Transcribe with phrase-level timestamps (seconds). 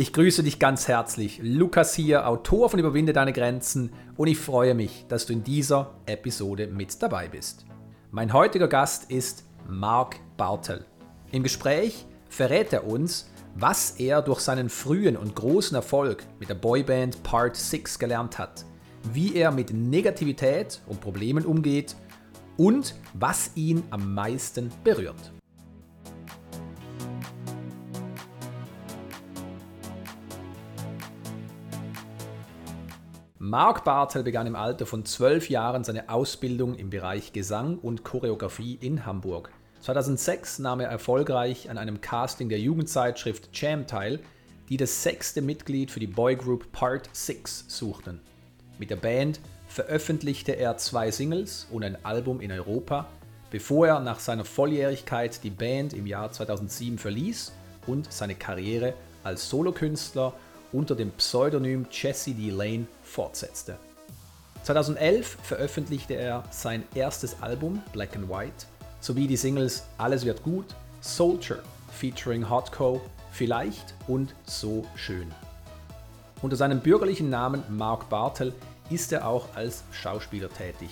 [0.00, 1.40] Ich grüße dich ganz herzlich.
[1.42, 5.90] Lukas hier, Autor von Überwinde deine Grenzen und ich freue mich, dass du in dieser
[6.06, 7.66] Episode mit dabei bist.
[8.10, 10.86] Mein heutiger Gast ist Mark Bartel.
[11.32, 16.54] Im Gespräch verrät er uns, was er durch seinen frühen und großen Erfolg mit der
[16.54, 18.64] Boyband Part 6 gelernt hat,
[19.12, 21.94] wie er mit Negativität und Problemen umgeht
[22.56, 25.30] und was ihn am meisten berührt.
[33.50, 38.78] Mark Bartel begann im Alter von zwölf Jahren seine Ausbildung im Bereich Gesang und Choreografie
[38.80, 39.50] in Hamburg.
[39.80, 44.20] 2006 nahm er erfolgreich an einem Casting der Jugendzeitschrift Jam teil,
[44.68, 48.20] die das sechste Mitglied für die Boygroup Part 6 suchten.
[48.78, 53.08] Mit der Band veröffentlichte er zwei Singles und ein Album in Europa,
[53.50, 57.52] bevor er nach seiner Volljährigkeit die Band im Jahr 2007 verließ
[57.88, 58.94] und seine Karriere
[59.24, 60.34] als Solokünstler
[60.72, 62.50] unter dem Pseudonym Jesse D.
[62.50, 63.76] Lane fortsetzte.
[64.62, 68.66] 2011 veröffentlichte er sein erstes Album Black and White
[69.00, 70.66] sowie die Singles Alles wird gut,
[71.00, 73.00] Soldier featuring Hotco,
[73.32, 75.32] Vielleicht und So schön.
[76.42, 78.52] Unter seinem bürgerlichen Namen Mark Bartel
[78.90, 80.90] ist er auch als Schauspieler tätig.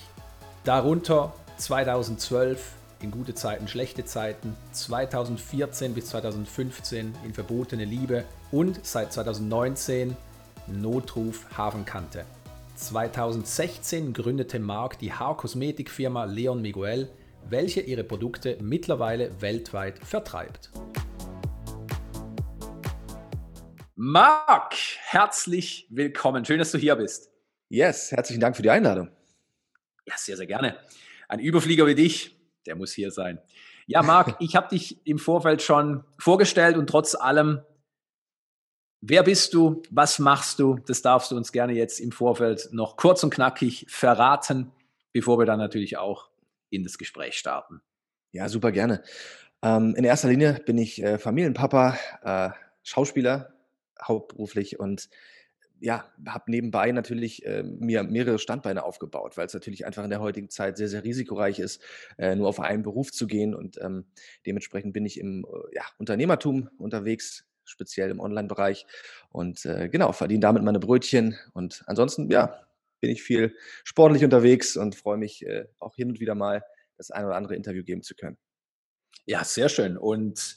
[0.64, 9.12] Darunter 2012 in gute Zeiten, schlechte Zeiten, 2014 bis 2015 in Verbotene Liebe und seit
[9.12, 10.16] 2019
[10.72, 12.24] Notruf Hafenkante.
[12.76, 17.10] 2016 gründete Mark die Haarkosmetikfirma Leon Miguel,
[17.48, 20.70] welche ihre Produkte mittlerweile weltweit vertreibt.
[23.96, 24.74] Mark,
[25.06, 26.44] herzlich willkommen.
[26.44, 27.30] Schön, dass du hier bist.
[27.68, 29.10] Yes, herzlichen Dank für die Einladung.
[30.06, 30.76] Ja, sehr, sehr gerne.
[31.28, 32.38] Ein Überflieger wie dich
[32.68, 33.40] der muss hier sein.
[33.86, 37.62] Ja, Marc, ich habe dich im Vorfeld schon vorgestellt und trotz allem,
[39.00, 42.96] wer bist du, was machst du, das darfst du uns gerne jetzt im Vorfeld noch
[42.96, 44.70] kurz und knackig verraten,
[45.12, 46.30] bevor wir dann natürlich auch
[46.70, 47.80] in das Gespräch starten.
[48.32, 49.02] Ja, super gerne.
[49.62, 52.50] Ähm, in erster Linie bin ich äh, Familienpapa, äh,
[52.82, 53.54] Schauspieler
[54.02, 55.08] hauptberuflich und
[55.80, 60.20] ja, habe nebenbei natürlich äh, mir mehrere Standbeine aufgebaut, weil es natürlich einfach in der
[60.20, 61.80] heutigen Zeit sehr, sehr risikoreich ist,
[62.16, 63.54] äh, nur auf einen Beruf zu gehen.
[63.54, 64.06] Und ähm,
[64.44, 68.86] dementsprechend bin ich im äh, ja, Unternehmertum unterwegs, speziell im Online-Bereich.
[69.30, 71.38] Und äh, genau, verdiene damit meine Brötchen.
[71.54, 72.60] Und ansonsten, ja,
[73.00, 76.64] bin ich viel sportlich unterwegs und freue mich äh, auch hin und wieder mal
[76.96, 78.36] das ein oder andere Interview geben zu können.
[79.24, 79.96] Ja, sehr schön.
[79.96, 80.56] Und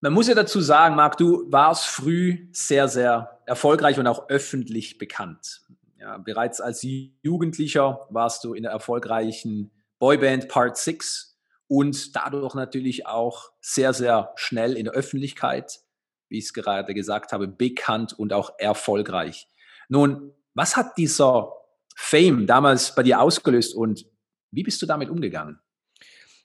[0.00, 4.98] man muss ja dazu sagen, Marc, du warst früh sehr, sehr erfolgreich und auch öffentlich
[4.98, 5.62] bekannt.
[5.98, 6.82] Ja, bereits als
[7.22, 11.33] Jugendlicher warst du in der erfolgreichen Boyband Part 6
[11.74, 15.80] und dadurch natürlich auch sehr, sehr schnell in der Öffentlichkeit,
[16.28, 19.48] wie ich es gerade gesagt habe, bekannt und auch erfolgreich.
[19.88, 21.52] Nun, was hat dieser
[21.96, 24.06] Fame damals bei dir ausgelöst und
[24.52, 25.58] wie bist du damit umgegangen?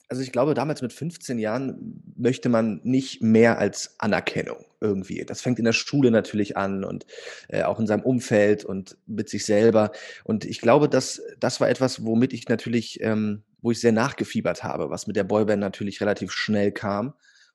[0.10, 5.24] Also ich glaube, damals mit 15 Jahren möchte man nicht mehr als Anerkennung irgendwie.
[5.24, 7.06] Das fängt in der Schule natürlich an und
[7.48, 9.92] äh, auch in seinem Umfeld und mit sich selber.
[10.24, 14.64] Und ich glaube, dass das war etwas, womit ich natürlich, ähm, wo ich sehr nachgefiebert
[14.64, 17.14] habe, was mit der Boyband natürlich relativ schnell kam.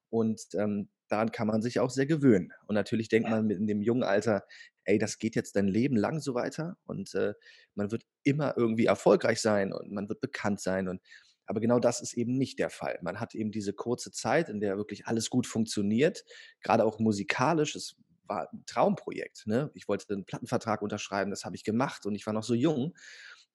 [0.09, 2.53] Und ähm, daran kann man sich auch sehr gewöhnen.
[2.66, 4.44] Und natürlich denkt man in dem jungen Alter,
[4.84, 7.34] ey, das geht jetzt dein Leben lang so weiter und äh,
[7.75, 11.00] man wird immer irgendwie erfolgreich sein und man wird bekannt sein und
[11.47, 12.99] aber genau das ist eben nicht der Fall.
[13.03, 16.25] Man hat eben diese kurze Zeit, in der wirklich alles gut funktioniert,
[16.60, 17.75] gerade auch musikalisch.
[17.75, 17.97] Es
[18.27, 19.47] war ein Traumprojekt.
[19.47, 19.71] Ne?
[19.75, 22.94] Ich wollte einen Plattenvertrag unterschreiben, das habe ich gemacht und ich war noch so jung.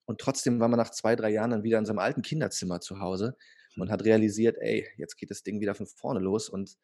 [0.04, 3.00] Und trotzdem war man nach zwei, drei Jahren dann wieder in seinem alten Kinderzimmer zu
[3.00, 3.36] Hause
[3.76, 3.92] und hm.
[3.92, 6.76] hat realisiert, ey, jetzt geht das Ding wieder von vorne los und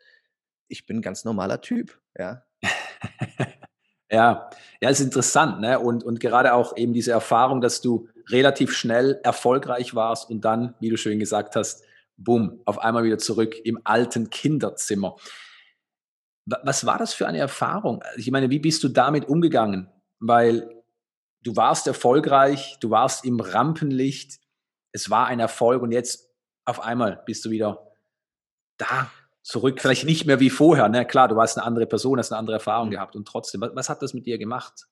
[0.68, 2.44] ich bin ein ganz normaler Typ, ja.
[4.10, 4.50] Ja,
[4.80, 5.80] ja, ist interessant, ne?
[5.80, 10.74] Und, und gerade auch eben diese Erfahrung, dass du relativ schnell erfolgreich warst und dann,
[10.80, 11.84] wie du schön gesagt hast,
[12.16, 15.16] bumm, auf einmal wieder zurück im alten Kinderzimmer.
[16.46, 18.02] Was war das für eine Erfahrung?
[18.02, 19.90] Also ich meine, wie bist du damit umgegangen?
[20.20, 20.70] Weil
[21.42, 24.40] du warst erfolgreich, du warst im Rampenlicht,
[24.92, 26.30] es war ein Erfolg und jetzt
[26.64, 27.92] auf einmal bist du wieder
[28.76, 29.10] da
[29.42, 30.88] zurück, vielleicht nicht mehr wie vorher.
[30.88, 31.04] Ne?
[31.06, 32.92] Klar, du warst eine andere Person, hast eine andere Erfahrung mhm.
[32.92, 34.86] gehabt und trotzdem, was, was hat das mit dir gemacht?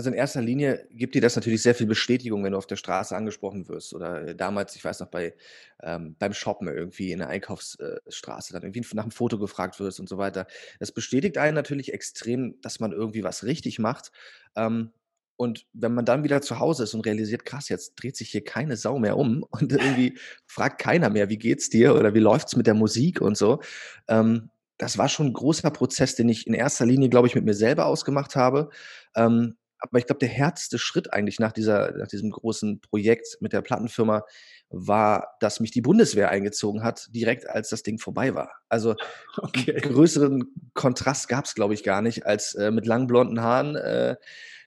[0.00, 2.76] Also in erster Linie gibt dir das natürlich sehr viel Bestätigung, wenn du auf der
[2.76, 3.92] Straße angesprochen wirst.
[3.92, 5.34] Oder äh, damals, ich weiß noch, bei,
[5.82, 10.08] ähm, beim Shoppen irgendwie in der Einkaufsstraße dann irgendwie nach einem Foto gefragt wirst und
[10.08, 10.46] so weiter.
[10.78, 14.10] Das bestätigt einen natürlich extrem, dass man irgendwie was richtig macht.
[14.56, 14.90] Ähm,
[15.36, 18.42] und wenn man dann wieder zu Hause ist und realisiert, krass, jetzt dreht sich hier
[18.42, 20.16] keine Sau mehr um und irgendwie
[20.46, 23.60] fragt keiner mehr, wie geht's dir oder wie läuft's mit der Musik und so,
[24.08, 24.48] ähm,
[24.78, 27.52] das war schon 'n großer Prozess, den ich in erster Linie, glaube ich, mit mir
[27.52, 28.70] selber ausgemacht habe.
[29.14, 33.52] Ähm, aber ich glaube, der härteste Schritt eigentlich nach dieser nach diesem großen Projekt mit
[33.52, 34.24] der Plattenfirma
[34.70, 38.52] war, dass mich die Bundeswehr eingezogen hat, direkt als das Ding vorbei war.
[38.68, 38.94] Also,
[39.38, 39.80] Okay.
[39.80, 40.44] größeren
[40.74, 44.16] Kontrast gab's, glaube ich, gar nicht, als, äh, mit langen blonden Haaren, äh,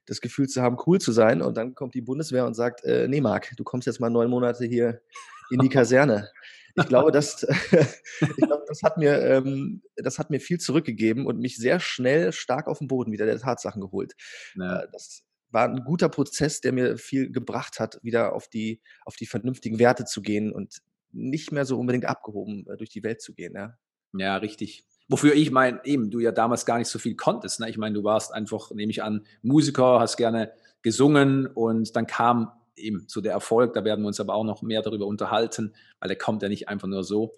[0.05, 3.07] das Gefühl zu haben, cool zu sein und dann kommt die Bundeswehr und sagt: „Äh,
[3.07, 5.01] ne, Marc, du kommst jetzt mal 9 Monate hier
[5.49, 6.29] in die Kaserne.“
[6.77, 7.43] Ich glaube, das
[8.35, 12.31] ich glaube, das hat mir ähm, das hat mir viel zurückgegeben und mich sehr schnell
[12.31, 14.13] stark auf 'n Boden wieder der Tatsachen geholt.
[14.55, 14.81] Ja.
[14.83, 19.15] Äh, das war 'n guter Prozess, der mir viel gebracht hat, wieder auf die auf
[19.15, 20.81] die vernünftigen Werte zu gehen und
[21.11, 23.77] nicht mehr so unbedingt abgehoben, äh, durch die Welt zu gehen, ja.
[24.15, 24.85] Ja, richtig.
[25.09, 27.69] Wofür ich meine eben, du ja damals gar nicht so viel konntest, ne?
[27.69, 32.51] Ich meine, du warst einfach, nehme ich an, Musiker, hast gerne gesungen und dann kam
[32.75, 33.73] eben so der Erfolg.
[33.73, 36.69] Da werden wir uns aber auch noch mehr darüber unterhalten, weil der kommt ja nicht
[36.69, 37.35] einfach nur so.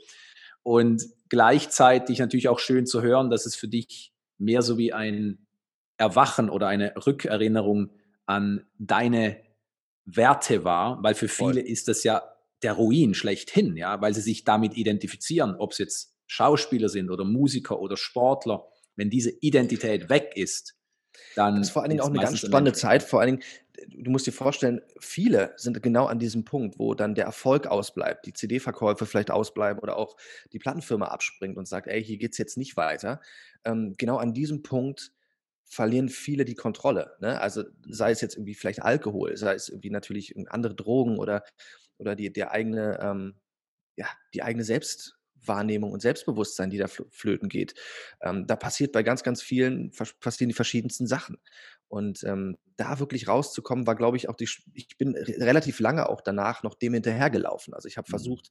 [0.63, 5.45] Und gleichzeitig natürlich auch schön zu hören, dass es für dich mehr so wie ein
[5.97, 7.91] Erwachen oder eine Rückerinnerung
[8.25, 9.41] an deine
[10.05, 11.53] Werte war, weil für Voll.
[11.53, 12.23] viele ist das ja
[12.63, 17.79] der Ruin schlechthin, ja, weil sie sich damit identifizieren, ob's jetzt Schauspieler sind oder Musiker
[17.79, 18.67] oder Sportler.
[18.95, 20.74] Wenn diese Identität weg ist,
[21.53, 23.03] Das ist dann vor allen Dingen auch ist 'ne ganz spannende Zeit.
[23.03, 23.43] Vor allen Dingen,
[24.03, 28.25] du musst dir vorstellen, viele sind genau an diesem Punkt, wo dann der Erfolg ausbleibt,
[28.25, 30.17] die CD-Verkäufe vielleicht ausbleiben oder auch
[30.53, 33.21] die Plattenfirma abspringt und sagt: „Ey, hier geht's jetzt nicht weiter.“
[33.65, 35.11] Ähm, genau an diesem Punkt
[35.65, 37.41] verlieren viele die Kontrolle, ne?
[37.41, 41.43] Also, sei es jetzt irgendwie vielleicht Alkohol, sei es irgendwie natürlich andere Drogen oder
[41.97, 43.35] oder die der eigene ähm,
[43.97, 44.63] ja, die eigene
[45.45, 47.75] Selbstwahrnehmung und Selbstbewusstsein, die da fl flöten geht.
[48.21, 51.37] Ähm, da passiert bei ganz, ganz vielen passieren die verschiedensten Sachen.
[51.87, 56.09] Und, ähm, da wirklich rauszukommen, war, glaube ich, auch die ich bin re relativ lange
[56.09, 57.73] auch danach noch dem hinterhergelaufen.
[57.73, 58.09] Also, ich habe Mhm.
[58.09, 58.49] versucht,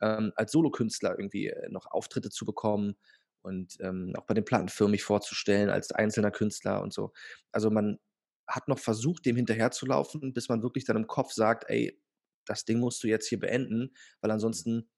[0.00, 2.94] ähm, als Solokünstler irgendwie, äh, noch Auftritte zu bekommen
[3.42, 7.12] und, ähm, auch bei den Plattenfirmen mich vorzustellen als einzelner Künstler und so.
[7.52, 7.98] Also, man
[8.46, 12.00] hat noch versucht, dem hinterherzulaufen, bis man wirklich dann im Kopf sagt: „Ey,
[12.46, 14.66] das Ding musst du jetzt hier beenden, weil Mhm.
[14.70, 14.88] ansonsten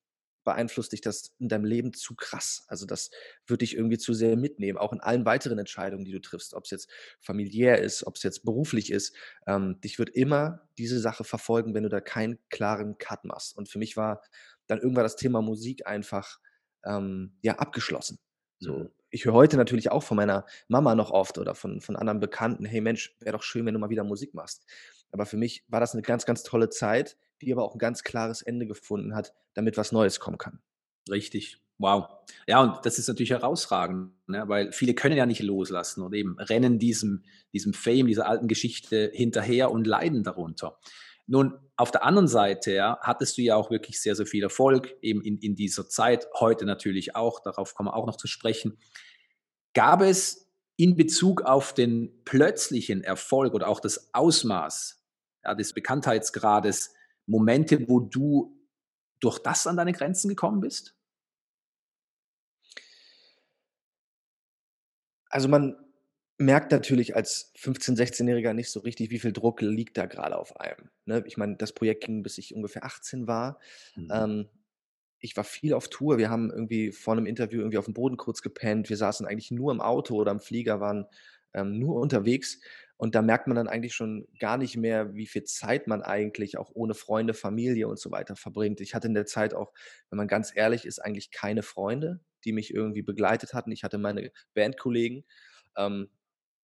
[0.49, 3.11] beeinflusst dich das in deinem Leben zu krass.“ Also, das
[3.47, 6.71] würde dich irgendwie zu sehr mitnehmen, auch in allen weiteren Entscheidungen, die du triffst, ob's
[6.71, 6.91] jetzt
[7.21, 9.15] familiär ist, ob's jetzt beruflich ist.
[9.47, 13.57] Ähm, dich wird immer diese Sache verfolgen, wenn du da keinen klaren Cut machst.
[13.57, 14.23] Und für mich war
[14.67, 16.39] dann irgendwann das Thema Musik einfach,
[16.85, 18.19] ähm, ja, abgeschlossen.
[18.61, 18.61] Mhm.
[18.61, 22.21] So, ich höre heute natürlich auch von meiner Mama noch oft oder von von anderen
[22.21, 24.67] Bekannten: „Hey Mensch, wäre doch schön, wenn du mal wieder Musik machst.“
[25.13, 28.03] Aber für mich war das 'ne ganz, ganz tolle Zeit, die aber auch 'n ganz
[28.05, 30.61] klares Ende gefunden hat, damit was Neues kommen kann.
[31.11, 31.59] Richtig.
[31.79, 32.09] Wow.
[32.49, 36.37] Ja, und das ist natürlich herausragend, ne, weil viele können ja nicht loslassen und eben
[36.39, 37.25] rennen diesem
[37.55, 40.79] diesem Fame, dieser alten Geschichte hinterher und leiden darunter.
[41.29, 44.97] Nun, auf der anderen Seite, ja, hattest du ja auch wirklich sehr, sehr viel Erfolg
[45.03, 48.79] eben in in dieser Zeit, heute natürlich auch, darauf kommen wir auch noch zu sprechen.
[49.75, 55.03] Gab es in Bezug auf den plötzlichen Erfolg oder auch das Ausmaß,
[55.45, 56.95] ja, des Bekanntheitsgrades
[57.29, 58.57] Momente, wo du
[59.21, 60.95] durch das an deine Grenzen gekommen bist?
[65.31, 65.77] Also, man
[66.39, 70.59] merkt natürlich als 15, Sechzehnjähriger nicht so richtig, wie viel Druck liegt da grade auf
[70.61, 71.23] einem, ne?
[71.27, 73.59] Ich meine, das Projekt ging, bis ich ungefähr 18 war.
[73.97, 74.09] Mhm.
[74.13, 74.49] Ähm,
[75.21, 76.19] ich war viel auf Tour.
[76.19, 78.89] Wir haben irgendwie vor 'nem Interview irgendwie aufm Boden kurz gepennt.
[78.91, 81.07] Wir saßen eigentlich nur im Auto oder im Flieger, waren,
[81.55, 82.61] ähm, nur unterwegs.
[82.99, 86.59] Und da merkt man dann eigentlich schon gar nicht mehr, wie viel Zeit man eigentlich
[86.59, 88.81] auch ohne Freunde, Familie und so weiter verbringt.
[88.83, 89.73] Ich hatte in der Zeit auch,
[90.11, 93.73] wenn man ganz ehrlich ist, eigentlich keine Freunde, die mich irgendwie begleitet hatten.
[93.73, 95.25] Ich hatte meine Bandkollegen,
[95.77, 96.11] ähm,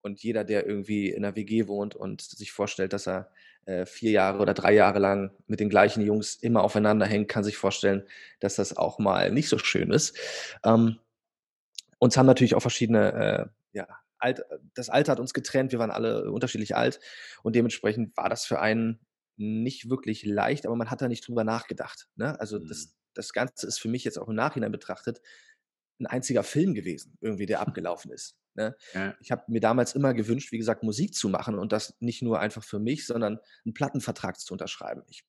[0.03, 3.31] und jeder, der irgendwie in 'ner WG wohnt und sich vorstellt, dass er,
[3.67, 7.45] äh, 4 Jahre oder 3 Jahre lang mit den gleichen Jungs immer aufeinander hängt, kann
[7.45, 8.05] sich vorstellen,
[8.41, 10.17] dass das auch mal nicht so schön ist.
[10.65, 10.99] Ähm,
[11.99, 13.89] uns haben natürlich auch verschiedene, äh, ja,
[14.25, 14.43] Alt
[14.75, 15.73] das Alter hat uns getrennt.
[15.73, 17.01] Wir waren alle unterschiedlich alt
[17.45, 19.01] und dementsprechend war das für einen
[19.39, 22.41] nicht wirklich leicht, aber man hat da nicht drüber nachgedacht, ne?
[22.41, 22.61] Also, Mhm.
[22.61, 25.21] das das Ganze ist für mich jetzt auch im Nachhinein betrachtet
[26.01, 28.77] 'n einziger Film gewesen irgendwie, der abgelaufen ist, ne?
[28.95, 29.19] Ja.
[29.21, 32.41] Ich habe mir damals immer gewünscht, wie gesagt, Musik zu machen und das nicht nur
[32.41, 35.05] einfach für mich, sondern 'n Plattenvertrag zu unterschreiben.
[35.11, 35.25] Ich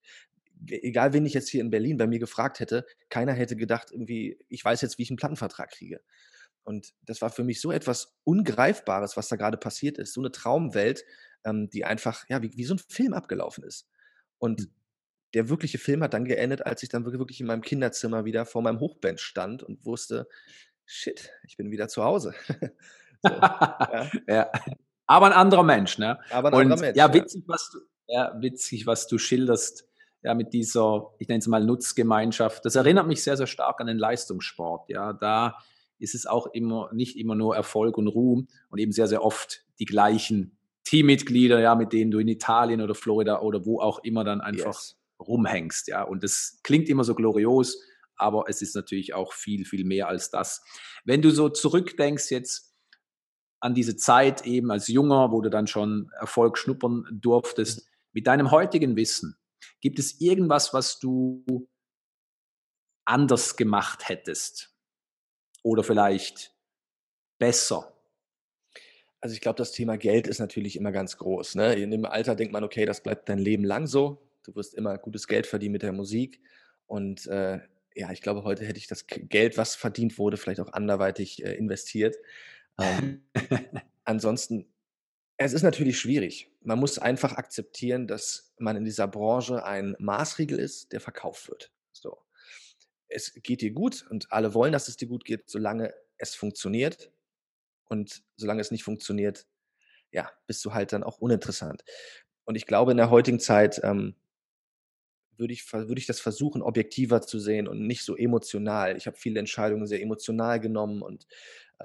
[0.69, 3.91] e egal, wen ich jetzt hier in Berlin bei mir gefragt hätte, keiner hätte gedacht
[3.91, 6.01] irgendwie, ich weiß jetzt, wie ich 'n Plattenvertrag kriege.
[6.65, 10.31] Und das war für mich so etwas Ungreifbares, was da grade passiert ist, so 'ne
[10.33, 11.05] Traumwelt,
[11.45, 13.87] ähm, die einfach, ja, wie wie so 'n Film abgelaufen ist.
[14.57, 14.65] Hm.
[14.65, 14.69] Und
[15.35, 18.45] der wirkliche Film hat dann geendet, als ich dann wirk wirklich in meinem Kinderzimmer wieder
[18.47, 20.27] vor meinem Hochbett stand und wusste:
[20.85, 22.33] „Shit, ich bin wieder zu Hause.“
[23.21, 23.45] So,
[23.87, 24.11] ja.
[24.29, 24.51] Ja,
[25.07, 26.19] aber 'n anderer Mensch, ne?
[26.31, 27.15] Aber 'n anderer Und Mensch, ja, ja.
[27.15, 27.79] witzig, was du
[28.09, 29.87] ja, witzig, was du schilderst,
[30.23, 32.65] ja, mit dieser, ich nenne es mal Nutzgemeinschaft.
[32.65, 35.13] Das erinnert mich sehr, sehr stark an den Leistungssport, ja.
[35.13, 35.57] Da
[35.99, 39.65] ist es auch immer nicht immer nur Erfolg und Ruhm und eben sehr, sehr oft
[39.79, 44.23] die gleichen Teammitglieder, ja, mit denen du in Italien oder Florida oder wo auch immer
[44.23, 44.97] dann einfach yes.
[45.19, 46.03] rumhängst, ja.
[46.03, 47.81] Und das klingt immer so glorios,
[48.15, 50.63] aber es ist natürlich auch viel, viel mehr als das.
[51.03, 52.75] Wenn du so zurückdenkst jetzt
[53.59, 58.51] an diese Zeit eben als Junger, wo du dann schon Erfolg schnuppern durftest, mit deinem
[58.51, 59.37] heutigen Wissen,
[59.81, 61.67] gibt es irgendwas, was du
[63.05, 64.74] anders gemacht hättest?
[65.65, 66.53] Oder vielleicht
[67.39, 67.91] besser?
[69.19, 71.55] Also ich glaube, das Thema Geld ist natürlich immer ganz groß.
[71.55, 71.73] Ne?
[71.73, 74.21] In dem Alter denkt man, okay, das bleibt dein Leben lang so.
[74.43, 76.39] Du wirst immer gutes Geld verdienen mit der Musik.
[76.85, 77.61] Und äh,
[77.95, 81.55] ja, ich glaube, heute hätte ich das Geld, was verdient wurde, vielleicht auch anderweitig äh,
[81.55, 82.15] investiert.
[82.79, 83.23] Ähm,
[84.03, 84.67] ansonsten,
[85.37, 86.51] es ist natürlich schwierig.
[86.61, 91.71] Man muss einfach akzeptieren, dass man in dieser Branche ein Maßriegel ist, der verkauft wird.
[93.07, 97.11] Es geht dir gut und alle wollen, dass es dir gut geht, solange es funktioniert.
[97.87, 99.45] Und solange es nicht funktioniert,
[100.11, 101.83] ja, bist du halt dann auch uninteressant.
[102.45, 104.15] Und ich glaube, in der heutigen Zeit ähm,
[105.37, 108.97] würde ich, würde ich das versuchen, objektiver zu sehen und nicht so emotional.
[108.97, 111.27] Ich habe viele Entscheidungen sehr emotional genommen und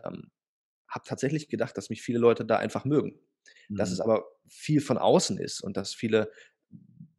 [0.05, 0.31] ähm,
[0.89, 3.19] habe tatsächlich gedacht, dass mich viele Leute da einfach mögen.
[3.69, 3.77] Mhm.
[3.77, 4.05] Dass es mhm.
[4.05, 6.31] aber viel von außen ist und dass viele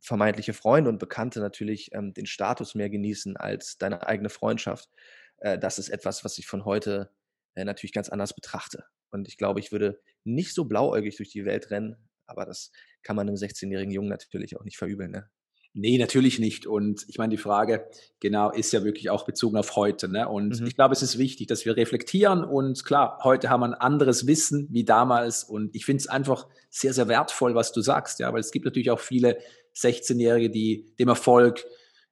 [0.01, 4.89] vermeintliche Freunde und Bekannte natürlich ähm, den Status mehr genießen als deine eigene Freundschaft.
[5.37, 7.11] Äh, das ist etwas, was ich von heute
[7.55, 8.83] äh, natürlich ganz anders betrachte.
[9.11, 12.71] Und ich glaube, ich würde nicht so blauäugig durch die Welt rennen, aber das
[13.03, 15.11] kann man einem 16-jährigen Jungen natürlich auch nicht verübeln.
[15.11, 15.29] Ne?
[15.73, 16.67] Nee, natürlich nicht.
[16.67, 17.87] Und ich meine, die Frage
[18.19, 20.09] genau ist ja wirklich auch bezogen auf heute.
[20.09, 20.27] Ne?
[20.27, 20.67] Und mhm.
[20.67, 22.43] ich glaube, es ist wichtig, dass wir reflektieren.
[22.43, 25.43] Und klar, heute haben wir ein anderes Wissen wie damals.
[25.43, 28.19] Und ich finde es einfach sehr, sehr wertvoll, was du sagst.
[28.19, 29.37] Ja, weil es gibt natürlich auch viele
[29.75, 31.65] 16-Jährige, die dem Erfolg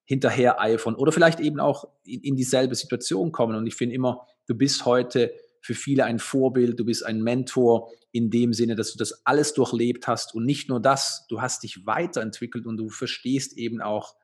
[0.05, 3.55] hinterher eifern oder vielleicht eben auch in, in dieselbe Situation kommen.
[3.55, 7.91] Und ich finde immer, du bist heute für viele ein Vorbild, du bist ein Mentor
[8.11, 11.63] in dem Sinne, dass du das alles durchlebt hast und nicht nur das, du hast
[11.63, 14.15] dich weiterentwickelt und du verstehst eben auch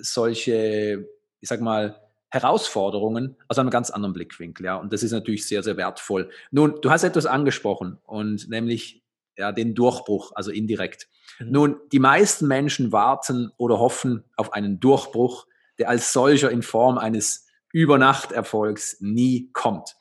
[0.00, 1.06] solche,
[1.40, 4.76] ich sag mal, Herausforderungen aus einem ganz anderen Blickwinkel, ja.
[4.76, 6.30] Und das ist natürlich sehr, sehr wertvoll.
[6.50, 9.02] Nun, du hast etwas angesprochen und nämlich
[9.38, 11.08] ja, den Durchbruch, also indirekt.
[11.38, 11.50] Mhm.
[11.50, 15.46] Nun, die meisten Menschen warten oder hoffen auf einen Durchbruch,
[15.78, 19.96] der als solcher in Form eines Übernachterfolgs nie kommt.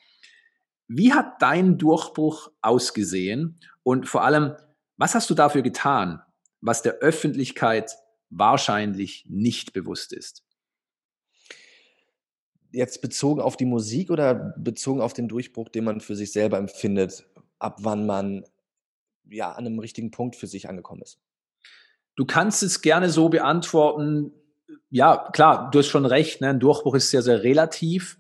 [0.87, 4.55] Wie hat dein Durchbruch ausgesehen und vor allem,
[4.95, 6.21] was hast du dafür getan,
[6.61, 7.91] was der Öffentlichkeit
[8.29, 10.43] wahrscheinlich nicht bewusst ist?
[12.71, 16.57] Jetzt bezogen auf die Musik oder bezogen auf den Durchbruch, den man für sich selber
[16.57, 17.25] empfindet,
[17.59, 18.43] ab wann man
[19.29, 21.19] ja an einem richtigen Punkt für sich angekommen ist?
[22.15, 24.31] Du kannst es gerne so beantworten.
[24.89, 26.41] Ja, klar, du hast schon recht.
[26.41, 26.49] Ne?
[26.49, 28.17] Ein Durchbruch ist sehr, sehr relativ.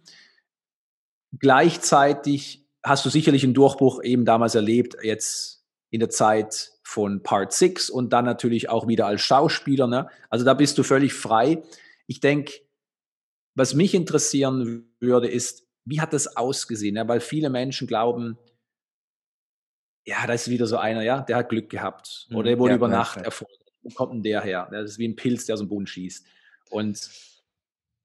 [1.39, 7.53] Gleichzeitig hast du sicherlich einen Durchbruch eben damals erlebt, jetzt in der Zeit von Part
[7.53, 9.87] 6 und dann natürlich auch wieder als Schauspieler.
[9.87, 10.09] Ne?
[10.29, 11.63] Also da bist du völlig frei.
[12.05, 12.53] Ich denke,
[13.55, 16.95] was mich interessieren würde, ist, wie hat das ausgesehen?
[16.95, 17.07] Ja?
[17.07, 18.37] Weil viele Menschen glauben,
[20.07, 22.75] ja, da ist wieder so einer, ja, der hat Glück gehabt oder der wurde ja,
[22.77, 23.23] über Nacht ja.
[23.23, 23.51] Erfolg.
[23.81, 24.67] Wo kommt denn der her?
[24.71, 26.25] Das ist wie ein Pilz, der aus dem Boden schießt.
[26.69, 27.09] Und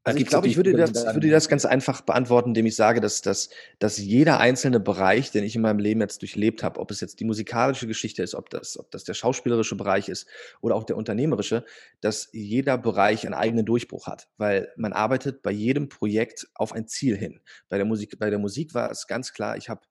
[0.04, 3.00] also ich glaube, ich würde das, ich würde das ganz einfach beantworten, indem ich sage,
[3.00, 6.90] dass, dass, dass jeder einzelne Bereich, den ich in meinem Leben jetzt durchlebt habe, ob
[6.90, 10.26] es jetzt die musikalische Geschichte ist, ob das, ob das der schauspielerische Bereich ist
[10.60, 11.64] oder auch der unternehmerische,
[12.00, 16.88] dass jeder Bereich einen eigenen Durchbruch hat, weil man arbeitet bei jedem Projekt auf ein
[16.88, 17.40] Ziel hin.
[17.68, 19.82] Bei der Musik, bei der Musik war es ganz klar, ich habe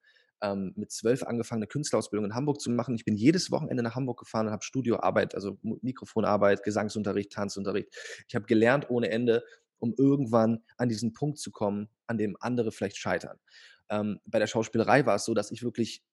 [0.41, 2.95] ähm, mit zwölf angefangen, eine Künstlerausbildung in Hamburg zu machen.
[2.95, 7.95] Ich bin jedes Wochenende nach Hamburg gefahren und habe Studioarbeit, also Mikrofonarbeit, Gesangsunterricht, Tanzunterricht.
[8.27, 9.43] Ich habe gelernt ohne Ende
[9.81, 13.39] um irgendwann an diesen Punkt zu kommen, an dem andere vielleicht scheitern.
[13.89, 16.03] Ähm, bei der Schauspielerei war es so, dass ich wirklich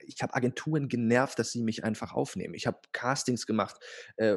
[0.00, 2.54] ich habe Agenturen genervt, dass sie mich einfach aufnehmen.
[2.54, 3.76] Ich habe Castings gemacht,
[4.16, 4.36] äh,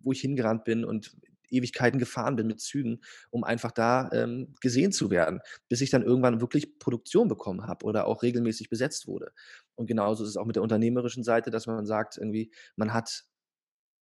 [0.00, 1.16] wo ich hingerannt bin und
[1.50, 3.00] Ewigkeiten gefahren bin mit Zügen,
[3.30, 7.84] um einfach da ähm, gesehen zu werden, bis ich dann irgendwann wirklich Produktion bekommen habe
[7.84, 9.32] oder auch regelmäßig besetzt wurde.
[9.74, 13.24] Und genauso ist es auch mit der unternehmerischen Seite, dass man sagt, irgendwie, man hat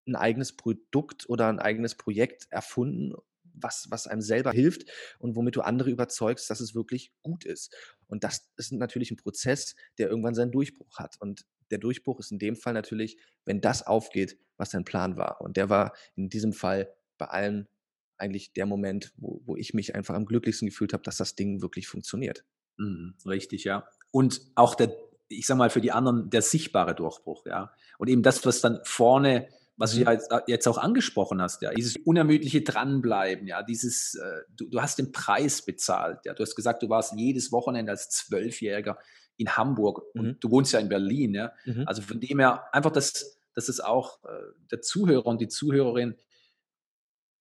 [0.06, 3.14] ein eigenes Produkt oder ein eigenes Projekt erfunden
[3.54, 7.74] was, was einem selber hilft und womit du andere überzeugst, dass es wirklich gut ist.
[8.06, 11.16] Und das ist natürlich ein Prozess, der irgendwann seinen Durchbruch hat.
[11.20, 15.40] Und der Durchbruch ist in dem Fall natürlich, wenn das aufgeht, was dein Plan war.
[15.40, 17.68] Und der war in diesem Fall bei allen
[18.16, 21.62] eigentlich der Moment, wo, wo ich mich einfach am glücklichsten gefühlt habe, dass das Ding
[21.62, 22.44] wirklich funktioniert.
[22.76, 23.86] Mhm, richtig, ja.
[24.10, 24.96] Und auch der,
[25.28, 27.72] ich sag mal, für die anderen der sichtbare Durchbruch, ja.
[27.98, 29.98] Und eben das, was dann vorne was mhm.
[29.98, 34.68] du ja jetzt, jetzt, auch angesprochen hast, ja, dieses unermüdliche Dranbleiben, ja, dieses, äh, du,
[34.68, 38.98] du hast den Preis bezahlt, ja, du hast gesagt, du warst jedes Wochenende als Zwölfjähriger
[39.36, 40.36] in Hamburg und mhm.
[40.40, 41.84] du wohnst ja in Berlin, ja, mhm.
[41.86, 44.28] also von dem her einfach, dass, dass es auch äh,
[44.70, 46.14] der Zuhörer und die Zuhörerin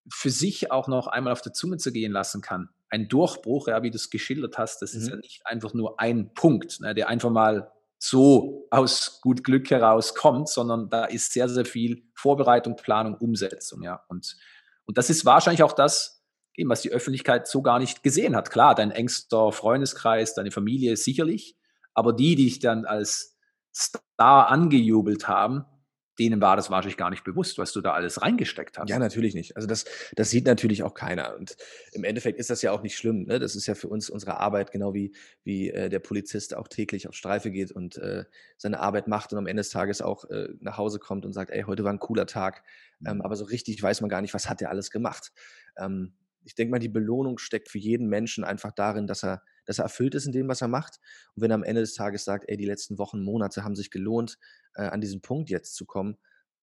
[0.09, 2.69] für sich auch noch einmal auf der Zunge zu gehen lassen kann.
[2.89, 5.09] Ein Durchbruch, ja, wie du es geschildert hast, das ist mhm.
[5.09, 10.13] ja nicht einfach nur ein Punkt, ne, der einfach mal so aus gut Glück heraus
[10.13, 13.81] kommt, sondern da ist sehr, sehr viel Vorbereitung, Planung, Umsetzung.
[13.81, 14.03] Ja.
[14.09, 14.35] Und,
[14.85, 16.21] und das ist wahrscheinlich auch das,
[16.65, 18.51] was die Öffentlichkeit so gar nicht gesehen hat.
[18.51, 21.55] Klar, dein engster Freundeskreis, deine Familie sicherlich,
[21.93, 23.37] aber die, die dich dann als
[23.73, 25.65] Star angejubelt haben,
[26.19, 28.89] denen war das wahrscheinlich gar nicht bewusst, was du da alles reingesteckt hast.
[28.89, 29.55] Ja, natürlich nicht.
[29.55, 31.35] Also das, das sieht natürlich auch keiner.
[31.37, 31.57] Und
[31.91, 33.23] im Endeffekt ist das ja auch nicht schlimm.
[33.23, 33.39] Ne?
[33.39, 37.07] Das ist ja für uns unsere Arbeit, genau wie, wie äh, der Polizist auch täglich
[37.07, 38.25] auf Streife geht und äh,
[38.57, 41.51] seine Arbeit macht und am Ende des Tages auch äh, nach Hause kommt und sagt,
[41.51, 42.63] ey, heute war ein cooler Tag.
[43.05, 45.33] Ähm, aber so richtig weiß man gar nicht, was hat er alles gemacht.
[45.77, 46.13] Ähm,
[46.45, 49.83] ich denke mal, die Belohnung steckt für jeden Menschen einfach darin, dass er, dass er
[49.83, 50.99] erfüllt ist in dem, was er macht.
[51.35, 53.91] Und wenn er am Ende des Tages sagt, ey, die letzten Wochen, Monate haben sich
[53.91, 54.37] gelohnt,
[54.75, 56.17] äh, an diesen Punkt jetzt zu kommen,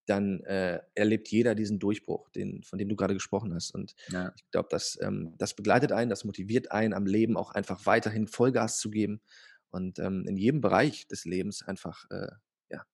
[0.07, 3.73] dann äh, erlebt jeder diesen Durchbruch, den, von dem du gerade gesprochen hast.
[3.73, 4.33] Und ja.
[4.37, 8.27] ich glaube, das, ähm, das begleitet einen, das motiviert einen, am Leben auch einfach weiterhin
[8.27, 9.21] Vollgas zu geben
[9.71, 12.31] und ähm, in jedem Bereich des Lebens einfach äh,
[12.71, 12.85] ja,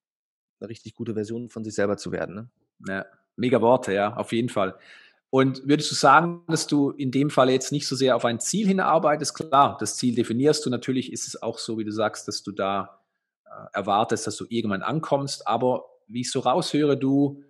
[0.60, 2.34] eine richtig gute Version von sich selber zu werden.
[2.34, 2.50] Ne?
[2.86, 4.78] Ja, mega Worte, ja, auf jeden Fall.
[5.36, 8.40] Und würdest du sagen, dass du in dem Fall jetzt nicht so sehr auf ein
[8.40, 9.34] Ziel hinarbeitest?
[9.34, 10.70] Klar, das Ziel definierst du.
[10.70, 13.02] Natürlich ist es auch so, wie du sagst, dass du da
[13.44, 15.46] äh, erwartest, dass du irgendwann ankommst.
[15.46, 17.42] Aber wie ich so raushöre, du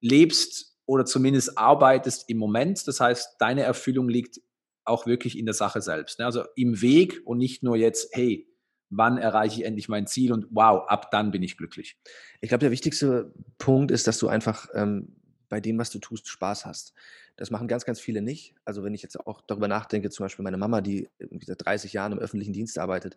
[0.00, 2.88] lebst oder zumindest arbeitest im Moment.
[2.88, 4.40] Das heißt, deine Erfüllung liegt
[4.84, 6.18] auch wirklich in der Sache selbst.
[6.18, 6.24] Ne?
[6.24, 8.48] Also im Weg und nicht nur jetzt, hey,
[8.90, 12.00] wann erreiche ich endlich mein Ziel und wow, ab dann bin ich glücklich.
[12.40, 15.14] Ich glaube, der wichtigste Punkt ist, dass du einfach ähm,
[15.48, 16.94] bei dem, was du tust, Spaß hast.
[17.36, 18.54] Das machen ganz, ganz viele nicht.
[18.64, 21.08] Also wenn ich jetzt auch darüber nachdenke, zum Beispiel meine Mama, die
[21.46, 23.16] seit 30 Jahren im öffentlichen Dienst arbeitet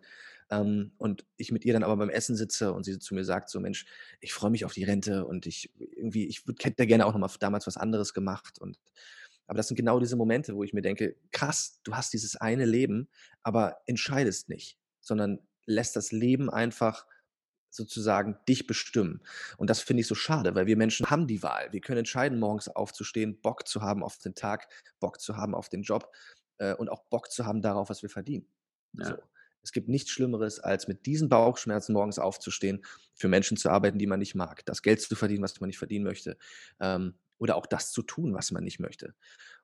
[0.50, 3.50] ähm, und ich mit ihr dann aber beim Essen sitze und sie zu mir sagt,
[3.50, 3.86] so Mensch,
[4.20, 7.30] ich freue mich auf die Rente und ich irgendwie, ich hätte gerne auch noch mal
[7.40, 8.78] damals was anderes gemacht und
[9.48, 12.64] aber das sind genau diese Momente, wo ich mir denke, krass, du hast dieses eine
[12.64, 13.08] Leben,
[13.42, 17.06] aber entscheidest nicht, sondern lässt das Leben einfach
[17.74, 19.22] sozusagen dich bestimmen.
[19.56, 21.72] Und das finde ich so schade, weil wir Menschen haben die Wahl.
[21.72, 24.68] Wir können entscheiden, morgens aufzustehen, Bock zu haben auf den Tag,
[25.00, 26.12] Bock zu haben auf den Job
[26.58, 28.46] äh, und auch Bock zu haben darauf, was wir verdienen.
[28.92, 29.06] Ja.
[29.06, 29.14] So.
[29.64, 34.08] Es gibt nichts Schlimmeres, als mit diesen Bauchschmerzen morgens aufzustehen, für Menschen zu arbeiten, die
[34.08, 36.36] man nicht mag, das Geld zu verdienen, was man nicht verdienen möchte,
[36.80, 39.14] ähm, oder auch das zu tun, was man nicht möchte.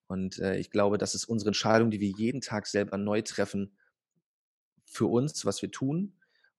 [0.06, 3.76] Und äh, ich glaube, das ist unsere Entscheidung, die wir jeden Tag selber neu treffen,
[4.90, 6.14] für uns, was wir tun.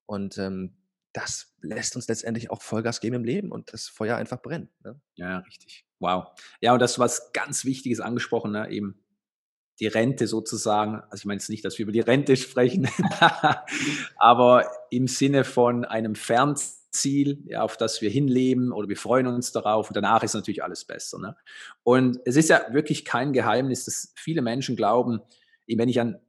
[0.06, 0.78] Und ähm,
[1.14, 4.70] das lässt uns letztendlich auch Vollgas geben im Leben und das Feuer einfach brennt.
[4.84, 5.00] Ne?
[5.16, 5.86] Ja, richtig.
[6.00, 6.28] Wow.
[6.62, 8.70] Ja, und das ist was ganz Wichtiges angesprochen, ne?
[8.70, 9.04] eben
[9.80, 11.02] die Rente sozusagen.
[11.10, 12.88] Also ich meine jetzt nicht, dass wir über die Rente sprechen,
[14.18, 19.52] aber im Sinne von einem Fernziel, ja, auf das wir hinleben oder wir freuen uns
[19.52, 21.20] darauf und danach ist natürlich alles besser.
[21.20, 21.36] Ne?
[21.84, 25.22] Und es ist ja wirklich kein Geheimnis, dass viele Menschen glauben,
[25.68, 26.20] wenn ich an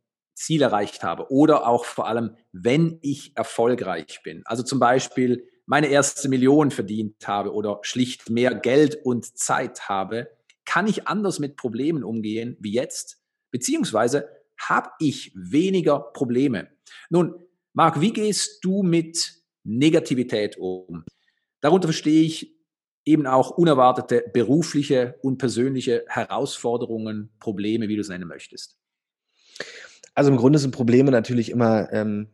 [0.41, 4.43] Ziel erreicht habe oder auch vor allem, wenn ich erfolgreich bin.
[4.47, 10.31] Also zum Beispiel meine erste Million verdient habe oder schlicht mehr Geld und Zeit habe,
[10.65, 16.69] kann ich anders mit Problemen umgehen wie jetzt, beziehungsweise habe ich weniger Probleme.
[17.11, 17.35] Nun,
[17.73, 21.05] Marc, wie gehst du mit Negativität um?
[21.61, 22.57] Darunter verstehe ich
[23.05, 28.81] eben auch unerwartete berufliche und persönliche Herausforderungen, Probleme, wie du es nennen möchtest.
[30.21, 32.29] Also im Grunde sind Probleme natürlich immer ähm,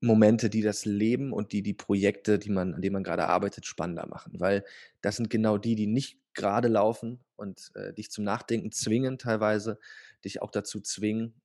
[0.00, 3.66] Momente, die das Leben und die die Projekte, die man, an denen man gerade arbeitet,
[3.66, 4.40] spannender machen.
[4.40, 4.64] Weil
[5.00, 9.78] das sind genau die, die nicht gerade laufen und äh, dich zum Nachdenken zwingen, teilweise,
[10.24, 11.40] dich auch dazu zwingen,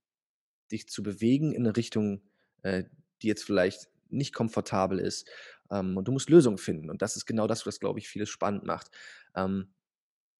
[0.71, 2.23] dich zu bewegen in eine Richtung,
[2.63, 2.85] äh,
[3.21, 5.29] die jetzt vielleicht nicht komfortabel ist.
[5.69, 6.89] Ähm, und du musst Lösungen finden.
[6.89, 8.89] Und das ist genau das, was, glaube ich, vieles spannend macht.
[9.35, 9.71] Ähm,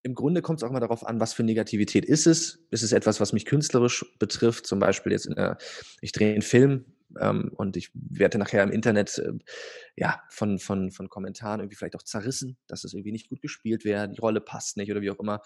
[0.02, 2.64] im Grunde kommt es auch immer darauf an, was für Negativität ist es.
[2.70, 4.66] Ist es etwas, was mich künstlerisch betrifft?
[4.66, 5.58] Zum Beispiel jetzt in der,
[6.00, 6.84] ich drehe einen Film
[7.20, 9.32] ähm, und ich werde nachher im Internet äh,
[9.96, 13.84] ja, von, von, von Kommentaren irgendwie vielleicht auch zerrissen, dass es irgendwie nicht gut gespielt
[13.84, 15.40] wäre, die Rolle passt nicht oder wie auch immer.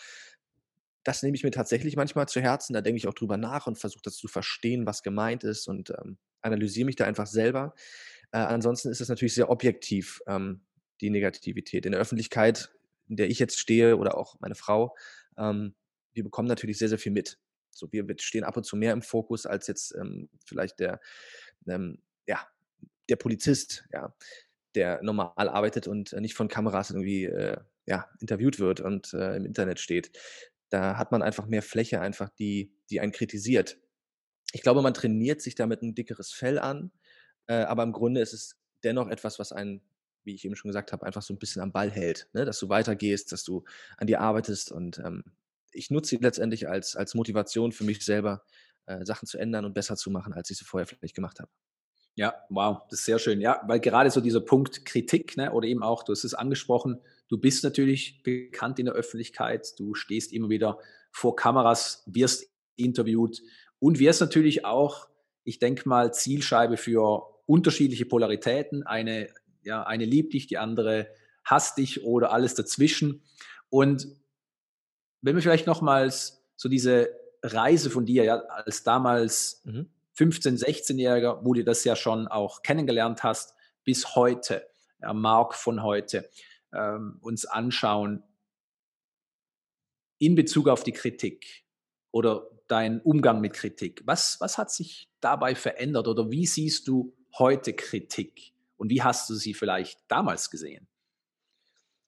[1.04, 2.72] Das nehme ich mir tatsächlich manchmal zu Herzen.
[2.72, 5.90] Da denke ich auch drüber nach und versuche das zu verstehen, was gemeint ist und
[5.90, 7.74] ähm, analysiere mich da einfach selber.
[8.32, 10.62] Äh, ansonsten ist es natürlich sehr objektiv, ähm,
[11.00, 11.84] die Negativität.
[11.84, 12.70] In der Öffentlichkeit
[13.08, 14.96] in der ich jetzt stehe oder auch meine Frau,
[15.36, 15.74] ähm,
[16.12, 17.38] wir bekommen natürlich sehr, sehr viel mit.
[17.70, 21.00] So, wir, stehen ab und zu mehr im Fokus als jetzt ähm, vielleicht der,
[21.68, 22.46] ähm, ja,
[23.08, 24.14] der Polizist, ja,
[24.74, 29.44] der normal arbeitet und nicht von Kameras irgendwie äh, ja, interviewt wird und äh, im
[29.44, 30.10] Internet steht.
[30.70, 33.78] Da hat man einfach mehr Fläche, einfach die, die einen kritisiert.
[34.52, 36.92] Ich glaube, man trainiert sich damit ein dickeres Fell an,
[37.46, 39.82] äh, aber im Grunde ist es dennoch etwas, was einen,
[40.26, 42.44] wie ich eben schon gesagt habe, einfach so ein bisschen am Ball hält, ne?
[42.44, 43.64] dass du weitergehst, dass du
[43.96, 45.24] an dir arbeitest und ähm,
[45.72, 48.42] ich nutze sie letztendlich als, als Motivation für mich selber,
[48.86, 51.50] äh, Sachen zu ändern und besser zu machen, als ich sie vorher vielleicht gemacht habe.
[52.14, 53.42] Ja, wow, das ist sehr schön.
[53.42, 56.98] Ja, weil gerade so dieser Punkt Kritik, ne, oder eben auch, du hast es angesprochen,
[57.28, 60.78] du bist natürlich bekannt in der Öffentlichkeit, du stehst immer wieder
[61.10, 63.42] vor Kameras, wirst interviewt
[63.78, 65.08] und wirst natürlich auch,
[65.44, 68.82] ich denke mal, Zielscheibe für unterschiedliche Polaritäten.
[68.82, 69.28] Eine,
[69.66, 71.08] ja, eine liebt dich, die andere
[71.44, 73.22] hasst dich oder alles dazwischen.
[73.68, 74.06] Und
[75.20, 77.10] wenn wir vielleicht nochmals so diese
[77.42, 79.90] Reise von dir, ja, als damals mhm.
[80.16, 84.66] 15-, 16-Jähriger, wo du das ja schon auch kennengelernt hast, bis heute,
[85.02, 86.30] ja, Mark von heute,
[86.72, 88.22] ähm, uns anschauen
[90.18, 91.64] in Bezug auf die Kritik
[92.12, 94.02] oder dein Umgang mit Kritik.
[94.06, 99.28] Was, was hat sich dabei verändert oder wie siehst du heute Kritik und wie hast
[99.30, 100.88] du sie vielleicht damals gesehen?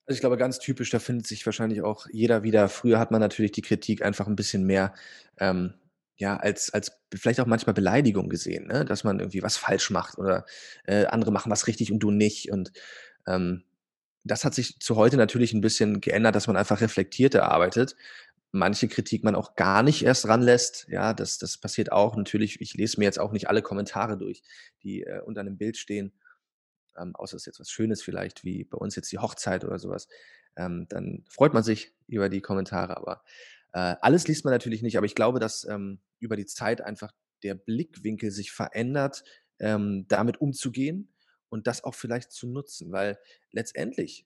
[0.05, 2.67] Also ich glaube, ganz typisch, da findet sich wahrscheinlich auch jeder wieder.
[2.67, 4.93] Früher hat man natürlich die Kritik einfach ein bisschen mehr
[5.37, 5.75] ähm,
[6.19, 8.83] ja, als, als vielleicht auch manchmal Beleidigung gesehen, ne?
[8.83, 10.45] dass man irgendwie was falsch macht oder
[10.85, 12.51] äh, andere machen was richtig und du nicht.
[12.51, 12.73] Und
[13.25, 13.63] ähm,
[14.25, 17.95] das hat sich zu heute natürlich ein bisschen geändert, dass man einfach reflektierter arbeitet.
[18.51, 20.87] Manche Kritik man auch gar nicht erst ranlässt.
[20.89, 22.17] Ja, das, das passiert auch.
[22.17, 24.41] Natürlich, ich lese mir jetzt auch nicht alle Kommentare durch,
[24.83, 26.11] die äh, unter einem Bild stehen.
[26.97, 29.79] Ähm, außer es ist jetzt was Schönes vielleicht, wie bei uns jetzt die Hochzeit oder
[29.79, 30.07] sowas.
[30.55, 32.97] Ähm, dann freut man sich über die Kommentare.
[32.97, 33.23] Aber
[33.73, 34.97] äh, alles liest man natürlich nicht.
[34.97, 39.23] Aber ich glaube, dass ähm, über die Zeit einfach der Blickwinkel sich verändert,
[39.59, 41.13] ähm, damit umzugehen
[41.49, 43.19] und das auch vielleicht zu nutzen, weil
[43.51, 44.25] letztendlich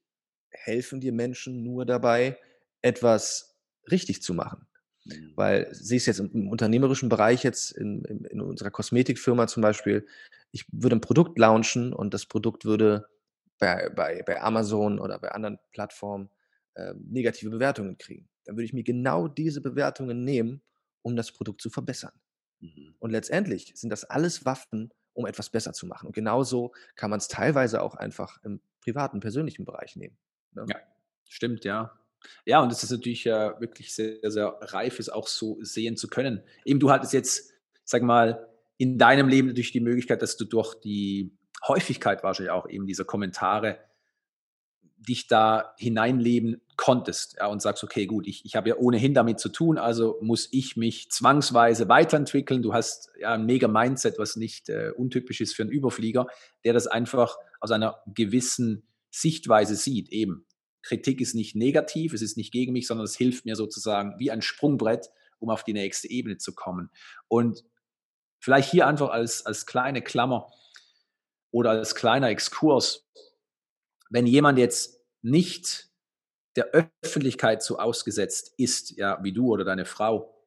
[0.49, 2.37] helfen dir Menschen nur dabei,
[2.81, 3.55] etwas
[3.89, 4.67] richtig zu machen.
[5.05, 5.33] Mhm.
[5.35, 9.61] Weil sie ist jetzt im, im, unternehmerischen Bereich jetzt in, in, in, unserer Kosmetikfirma zum
[9.61, 10.05] Beispiel,
[10.53, 13.07] ich würde ein Produkt launchen und das Produkt würde
[13.59, 16.29] bei, bei, bei Amazon oder bei anderen Plattformen
[16.75, 18.29] äh, negative Bewertungen kriegen.
[18.45, 20.61] Dann würde ich mir genau diese Bewertungen nehmen
[21.03, 22.13] um das Produkt zu verbessern.
[22.59, 22.95] Mhm.
[22.97, 26.07] Und letztendlich sind das alles Waffen, um etwas besser zu machen.
[26.07, 30.17] Und genauso kann man es teilweise auch einfach im privaten, persönlichen Bereich nehmen.
[30.53, 30.65] Ne?
[30.67, 30.77] Ja,
[31.25, 31.93] stimmt, ja.
[32.45, 36.07] Ja, und es ist natürlich äh, wirklich sehr, sehr reif, es auch so sehen zu
[36.07, 36.41] können.
[36.65, 40.75] Eben, du hattest jetzt, sag mal, in deinem Leben natürlich die Möglichkeit, dass du durch
[40.75, 43.79] die Häufigkeit wahrscheinlich auch eben dieser Kommentare
[44.97, 49.39] dich da hineinleben konntest ja, und sagst, okay, gut, ich, ich habe ja ohnehin damit
[49.39, 52.61] zu tun, also muss ich mich zwangsweise weiterentwickeln.
[52.61, 56.27] Du hast ja ein mega Mindset, was nicht äh, untypisch ist für einen Überflieger,
[56.63, 60.09] der das einfach aus einer gewissen Sichtweise sieht.
[60.09, 60.45] Eben,
[60.81, 64.31] Kritik ist nicht negativ, es ist nicht gegen mich, sondern es hilft mir sozusagen wie
[64.31, 65.09] ein Sprungbrett,
[65.39, 66.89] um auf die nächste Ebene zu kommen.
[67.27, 67.63] Und
[68.43, 70.51] vielleicht hier einfach als, als kleine Klammer
[71.51, 73.07] oder als kleiner Exkurs,
[74.09, 75.87] wenn jemand jetzt nicht
[76.57, 80.45] der Öffentlichkeit so ausgesetzt ist, ja, wie du oder deine Frau,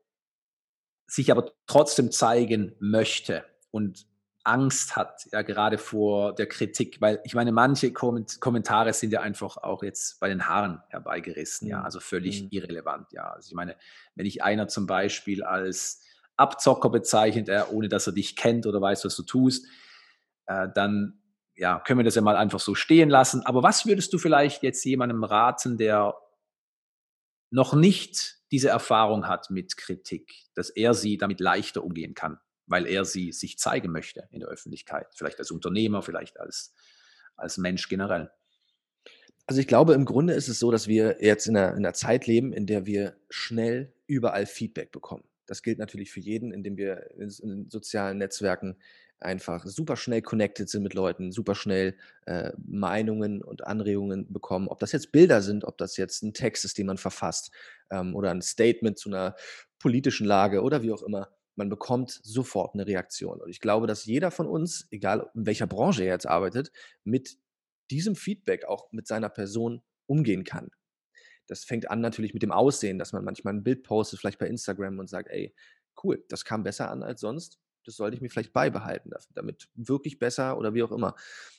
[1.06, 4.06] sich aber trotzdem zeigen möchte und
[4.44, 9.56] Angst hat, ja, gerade vor der Kritik, weil ich meine, manche Kommentare sind ja einfach
[9.56, 11.84] auch jetzt bei den Haaren herbeigerissen, ja, mhm.
[11.86, 12.48] also völlig mhm.
[12.50, 13.30] irrelevant, ja.
[13.30, 13.74] Also ich meine,
[14.14, 16.02] wenn ich einer zum Beispiel als
[16.36, 19.66] Abzocker bezeichnet, äh, ohne dass er dich kennt oder weiß, was du tust,
[20.46, 21.20] äh, dann
[21.56, 23.44] ja, können wir das ja mal einfach so stehen lassen.
[23.46, 26.14] Aber was würdest du vielleicht jetzt jemandem raten, der
[27.50, 32.86] noch nicht diese Erfahrung hat mit Kritik, dass er sie damit leichter umgehen kann, weil
[32.86, 36.74] er sie sich zeigen möchte in der Öffentlichkeit, vielleicht als Unternehmer, vielleicht als,
[37.36, 38.30] als Mensch generell?
[39.46, 41.94] Also ich glaube, im Grunde ist es so, dass wir jetzt in einer, in einer
[41.94, 45.24] Zeit leben, in der wir schnell überall Feedback bekommen.
[45.46, 48.76] Das gilt natürlich für jeden, indem wir in, sozialen Netzwerken
[49.18, 54.68] einfach super schnell connected sind mit Leuten, super schnell äh, Meinungen und Anregungen bekommen.
[54.68, 57.50] Ob das jetzt Bilder sind, ob das jetzt ein Text ist, den man verfasst
[57.90, 59.34] ähm, oder ein Statement zu einer
[59.78, 61.30] politischen Lage oder wie auch immer.
[61.54, 63.40] Man bekommt sofort eine Reaktion.
[63.40, 66.70] Und ich glaube, dass jeder von uns, egal in welcher Branche er jetzt arbeitet,
[67.04, 67.38] mit
[67.90, 70.68] diesem Feedback auch mit seiner Person umgehen kann.
[71.46, 74.48] Das fängt an natürlich mit dem Aussehen, dass man manchmal ein Bild postet, vielleicht bei
[74.48, 75.54] Instagram und sagt, ey,
[76.02, 80.18] cool, das kam besser an als sonst das sollte ich mir vielleicht beibehalten, damit wirklich
[80.18, 81.14] besser oder wie auch immer.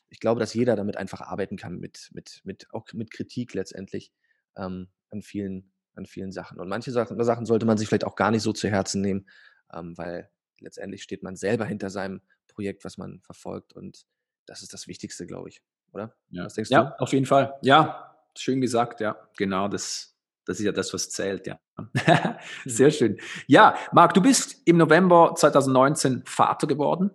[0.10, 4.12] Ich glaube, dass jeder damit einfach arbeiten kann, mit, mit, mit, auch mit Kritik letztendlich
[4.56, 6.60] ähm, an, vielen, an vielen Sachen.
[6.60, 9.28] Und manche Sachen, Sachen sollte man sich vielleicht auch gar nicht so zu Herzen nehmen,
[9.74, 13.74] ähm, weil letztendlich steht man selber hinter seinem Projekt, was man verfolgt.
[13.74, 14.06] Und
[14.46, 15.62] das ist das Wichtigste, glaube ich,
[15.94, 16.16] oder?
[16.30, 16.46] Ja.
[16.46, 16.76] Was denkst du?
[16.76, 17.54] Ja, auf jeden Fall.
[17.62, 19.18] Ja, schön gesagt, ja.
[19.38, 21.60] Genau, das, das ist ja das, was zählt, ja.
[22.66, 23.18] Sehr schön.
[23.48, 27.12] Ja, Marc, du bist im November 2019 Vater geworden.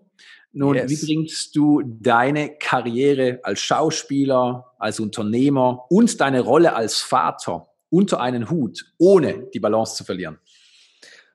[0.53, 0.91] Nun, yes.
[0.91, 8.21] wie bringst du deine Karriere als Schauspieler, als Unternehmer und deine Rolle als Vater unter
[8.21, 10.39] einen Hut, ohne die Balance zu verlieren?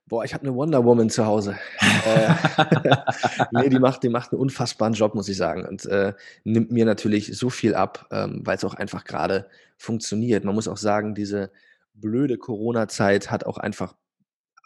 [0.07, 1.57] Boah, ich habe eine Wonder Woman zu Hause.
[2.05, 2.33] äh,
[3.51, 5.65] nee, die macht, die macht einen unfassbaren Job, muss ich sagen.
[5.65, 6.13] Und äh,
[6.45, 10.45] nimmt mir natürlich so viel ab, ähm, weil es auch einfach gerade funktioniert.
[10.45, 11.51] Man muss auch sagen, diese
[11.93, 13.95] blöde Corona-Zeit hat auch einfach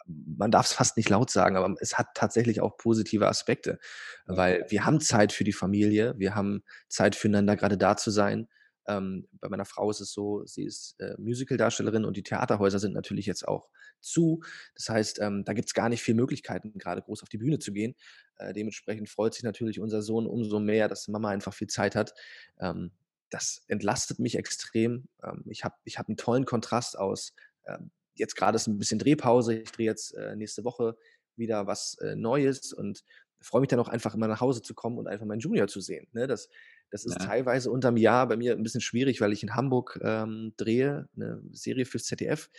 [0.06, 3.78] man darf es fast nicht laut sagen, aber es hat tatsächlich auch positive Aspekte,
[4.26, 8.48] weil wir haben Zeit für die Familie, wir haben Zeit füreinander gerade da zu sein.
[8.86, 12.94] Ähm, bei meiner Frau ist es so, sie ist äh, Musical-Darstellerin und die Theaterhäuser sind
[12.94, 13.68] natürlich jetzt auch
[14.02, 14.42] zu.
[14.74, 17.58] Das heißt, ähm, da gibt es gar nicht viele Möglichkeiten, gerade groß auf die Bühne
[17.58, 17.94] zu gehen.
[18.36, 22.14] Äh, dementsprechend freut sich natürlich unser Sohn umso mehr, dass Mama einfach viel Zeit hat.
[22.60, 22.90] Ähm,
[23.30, 25.08] das entlastet mich extrem.
[25.22, 27.32] Ähm, ich habe ich hab einen tollen Kontrast aus
[27.66, 29.54] ähm, jetzt gerade ist ein bisschen Drehpause.
[29.54, 30.96] Ich drehe jetzt äh, nächste Woche
[31.36, 33.04] wieder was äh, Neues und
[33.40, 35.80] freue mich dann auch einfach immer nach Hause zu kommen und einfach meinen Junior zu
[35.80, 36.06] sehen.
[36.12, 36.26] Ne?
[36.26, 36.48] Das,
[36.90, 37.26] das ist ja.
[37.26, 41.42] teilweise unterm Jahr bei mir ein bisschen schwierig, weil ich in Hamburg ähm, drehe, eine
[41.50, 42.50] Serie fürs ZDF.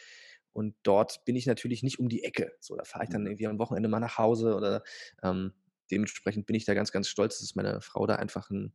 [0.53, 2.53] Und dort bin ich natürlich nicht um die Ecke.
[2.59, 3.27] So, da fahre ich dann mhm.
[3.27, 4.83] irgendwie am Wochenende mal nach Hause oder
[5.23, 5.53] ähm,
[5.91, 8.73] dementsprechend bin ich da ganz, ganz stolz, dass meine Frau da einfach einen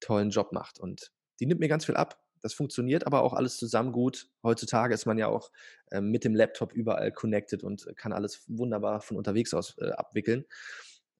[0.00, 0.78] tollen Job macht.
[0.78, 2.22] Und die nimmt mir ganz viel ab.
[2.42, 4.28] Das funktioniert aber auch alles zusammen gut.
[4.42, 5.50] Heutzutage ist man ja auch
[5.90, 10.44] äh, mit dem Laptop überall connected und kann alles wunderbar von unterwegs aus äh, abwickeln.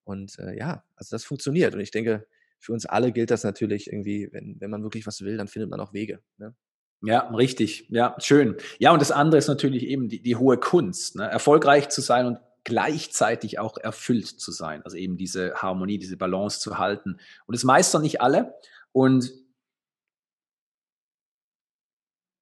[0.05, 1.75] Und äh, ja, also das funktioniert.
[1.75, 2.27] Und ich denke,
[2.61, 5.71] für uns alle gilt das natürlich irgendwie, wenn, wenn man wirklich was will, dann findet
[5.71, 6.23] man auch Wege.
[6.39, 6.55] Ne?
[7.03, 7.87] Ja, richtig.
[7.91, 8.57] Ja, schön.
[8.79, 11.25] Ja, und das andere ist natürlich eben die, die hohe Kunst, ne?
[11.25, 14.83] erfolgreich zu sein und gleichzeitig auch erfüllt zu sein.
[14.83, 17.21] Also eben diese Harmonie, diese Balance zu halten.
[17.47, 18.55] Und das meistern nicht alle.
[18.93, 19.31] Und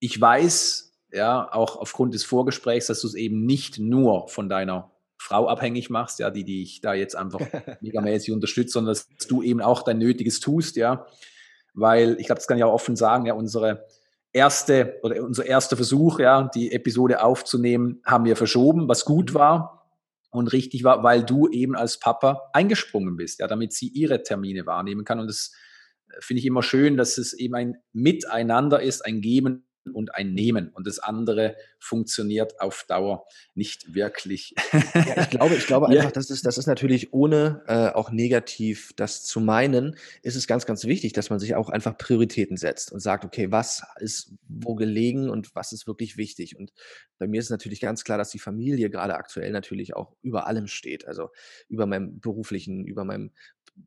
[0.01, 4.93] ich weiß, ja, auch aufgrund des Vorgesprächs, dass du es eben nicht nur von deiner
[5.19, 7.41] Frau abhängig machst, ja, die, die ich da jetzt einfach
[7.81, 11.07] megamäßig unterstütze, sondern dass du eben auch dein Nötiges tust, ja.
[11.75, 13.87] Weil ich glaube, das kann ich auch offen sagen, ja, unsere
[14.35, 19.35] erste oder unser erster Versuch, ja, die Episode aufzunehmen, haben wir verschoben, was gut mhm.
[19.35, 19.89] war
[20.31, 24.67] und richtig war, weil du eben als Papa eingesprungen bist, ja, damit sie ihre Termine
[24.67, 25.21] wahrnehmen kann.
[25.21, 25.53] Und das
[26.11, 30.35] äh, finde ich immer schön, dass es eben ein Miteinander ist, ein Geben und ein
[30.35, 30.69] Nehmen.
[30.71, 34.55] Und das andere funktioniert auf Dauer nicht wirklich.
[34.95, 36.11] Ja, ich glaube, ich glaube einfach, ja.
[36.11, 40.67] das, ist, das ist natürlich ohne äh, auch negativ das zu meinen, ist es ganz,
[40.67, 44.75] ganz wichtig, dass man sich auch einfach Prioritäten setzt und sagt, okay, was ist wo
[44.75, 46.57] gelegen und was ist wirklich wichtig.
[46.57, 46.73] Und
[47.19, 50.67] bei mir ist natürlich ganz klar, dass die Familie gerade aktuell natürlich auch über allem
[50.67, 51.07] steht.
[51.07, 51.31] Also
[51.69, 53.31] über meinem beruflichen, über meinem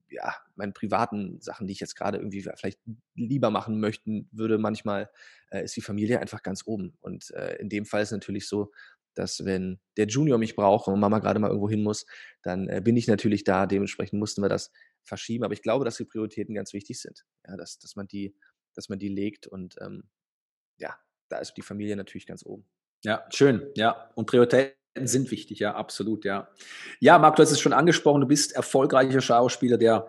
[0.09, 2.79] ja, meinen privaten Sachen, die ich jetzt gerade irgendwie vielleicht
[3.15, 5.09] lieber machen möchten würde, manchmal
[5.49, 6.97] äh, ist die Familie einfach ganz oben.
[7.01, 8.71] Und äh, in dem Fall ist es natürlich so,
[9.13, 12.05] dass wenn der Junior mich braucht und Mama gerade mal irgendwo hin muss,
[12.43, 13.65] dann äh, bin ich natürlich da.
[13.65, 14.71] Dementsprechend mussten wir das
[15.03, 15.43] verschieben.
[15.43, 17.25] Aber ich glaube, dass die Prioritäten ganz wichtig sind.
[17.47, 18.35] Ja, dass, dass, man, die,
[18.75, 20.03] dass man die legt und ähm,
[20.77, 20.95] ja,
[21.29, 22.67] da ist die Familie natürlich ganz oben.
[23.03, 23.71] Ja, schön.
[23.75, 26.49] Ja, und Prioritäten sind wichtig, ja, absolut, ja.
[26.99, 30.07] Ja, Marc, du hast es schon angesprochen, du bist erfolgreicher Schauspieler, der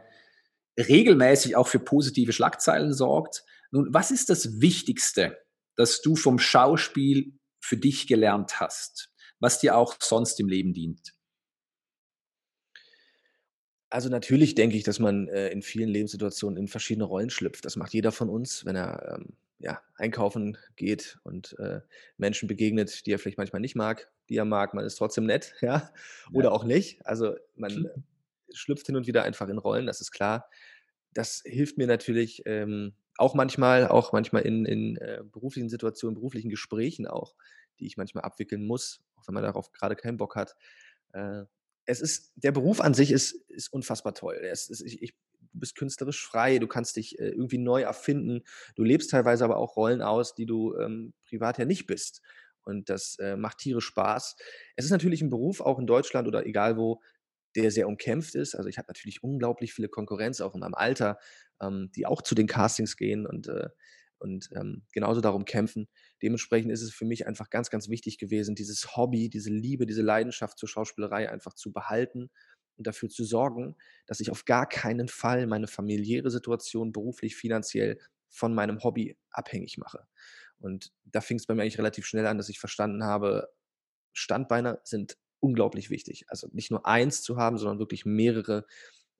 [0.78, 3.44] regelmäßig auch für positive Schlagzeilen sorgt.
[3.70, 5.36] Nun, was ist das Wichtigste,
[5.76, 11.14] das du vom Schauspiel für dich gelernt hast, was dir auch sonst im Leben dient?
[13.90, 17.64] Also natürlich denke ich, dass man äh, in vielen Lebenssituationen in verschiedene Rollen schlüpft.
[17.64, 21.80] Das macht jeder von uns, wenn er ähm, ja, einkaufen geht und äh,
[22.16, 24.74] Menschen begegnet, die er vielleicht manchmal nicht mag, die er mag.
[24.74, 25.90] Man ist trotzdem nett, ja,
[26.32, 26.50] oder ja.
[26.50, 27.04] auch nicht.
[27.06, 27.90] Also man
[28.52, 30.48] schlüpft hin und wieder einfach in Rollen, das ist klar.
[31.14, 36.50] Das hilft mir natürlich ähm, auch manchmal, auch manchmal in, in äh, beruflichen Situationen, beruflichen
[36.50, 37.34] Gesprächen auch,
[37.80, 40.54] die ich manchmal abwickeln muss, auch wenn man darauf gerade keinen Bock hat.
[41.12, 41.44] Äh,
[41.84, 44.34] es ist, der Beruf an sich ist, ist unfassbar toll.
[44.34, 48.42] Ist, ich, ich, du bist künstlerisch frei, du kannst dich äh, irgendwie neu erfinden.
[48.76, 52.20] Du lebst teilweise aber auch Rollen aus, die du ähm, privat ja nicht bist.
[52.68, 54.36] Und das äh, macht Tiere Spaß.
[54.76, 57.00] Es ist natürlich ein Beruf, auch in Deutschland oder egal wo,
[57.56, 58.54] der sehr umkämpft ist.
[58.54, 61.18] Also ich habe natürlich unglaublich viele Konkurrenz, auch in meinem Alter,
[61.60, 63.68] ähm, die auch zu den Castings gehen und, äh,
[64.18, 65.88] und ähm, genauso darum kämpfen.
[66.22, 70.02] Dementsprechend ist es für mich einfach ganz, ganz wichtig gewesen, dieses Hobby, diese Liebe, diese
[70.02, 72.30] Leidenschaft zur Schauspielerei einfach zu behalten
[72.76, 73.76] und dafür zu sorgen,
[74.06, 79.78] dass ich auf gar keinen Fall meine familiäre Situation beruflich, finanziell von meinem Hobby abhängig
[79.78, 80.06] mache.
[80.60, 83.48] Und da fing es bei mir eigentlich relativ schnell an, dass ich verstanden habe,
[84.12, 86.24] Standbeine sind unglaublich wichtig.
[86.28, 88.66] Also nicht nur eins zu haben, sondern wirklich mehrere,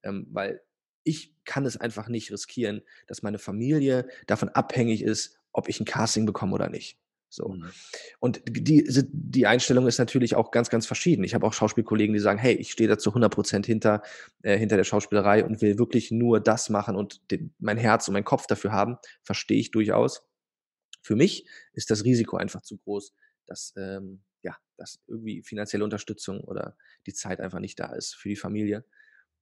[0.03, 0.61] ähm, weil
[1.05, 5.87] ich kann es einfach nicht riskieren, dass meine Familie davon abhängig ist, ob ich ein
[5.87, 6.99] Casting bekomme oder nicht.
[7.31, 7.49] So.
[7.49, 7.71] Mhm.
[8.21, 11.25] Und die, die Einstellung ist natürlich auch ganz, ganz verschieden.
[11.25, 14.03] Ich habe auch Schauspielkollegen, die sagen, hey, ich stehe da zu 100 Prozent hinter,
[14.43, 18.15] äh, hinter der Schauspielerei und will wirklich nur das machen und den, mein Herz und
[18.15, 18.97] mein Kopf dafür haben.
[19.23, 20.28] Verstehe ich durchaus.
[21.03, 23.15] Für mich ist das Risiko einfach zu groß,
[23.47, 28.29] dass, ähm, ja, dass irgendwie finanzielle Unterstützung oder die Zeit einfach nicht da ist für
[28.29, 28.85] die Familie.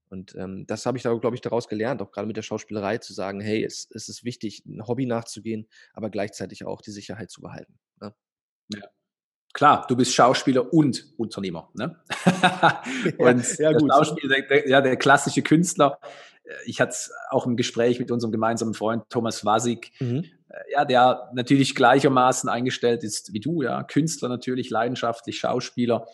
[0.08, 2.98] Und ähm, das habe ich da, glaube ich, daraus gelernt, auch gerade mit der Schauspielerei,
[2.98, 7.30] zu sagen, hey, es, es ist wichtig, ein Hobby nachzugehen, aber gleichzeitig auch die Sicherheit
[7.30, 7.78] zu behalten.
[8.00, 8.14] Ne?
[8.72, 8.82] Ja.
[9.52, 11.70] Klar, du bist Schauspieler und Unternehmer.
[11.74, 11.98] Ne?
[13.18, 13.90] und ja, ja, gut.
[13.90, 15.98] Der Schauspieler, der, ja, der klassische Künstler,
[16.44, 20.24] äh, ich hatte es auch im Gespräch mit unserem gemeinsamen Freund Thomas Wasig, mhm.
[20.48, 26.06] Äh, ja, der natürlich gleichermaßen eingestellt ist wie du, ja, Künstler natürlich, leidenschaftlich, Schauspieler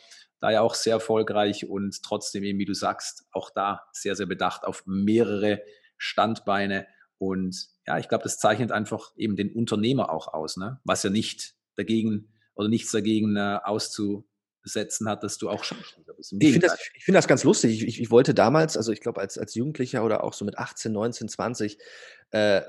[0.42, 4.26] da ja auch sehr erfolgreich und trotzdem eben, wie du sagst, auch da sehr, sehr
[4.26, 5.62] bedacht auf mehrere
[5.98, 6.88] Standbeine.
[7.16, 10.80] Und ja, ich glaube, das zeichnet einfach eben den Unternehmer auch aus, ne?
[10.82, 16.32] was ja nicht dagegen oder nichts dagegen äh, auszusetzen hat, dass du auch Schauspieler bist.
[16.32, 17.80] Ich finde das, find das ganz lustig.
[17.80, 20.58] Ich, ich, ich wollte damals, also ich glaube als, als Jugendlicher oder auch so mit
[20.58, 21.78] 18, 19, 20,
[22.32, 22.62] äh,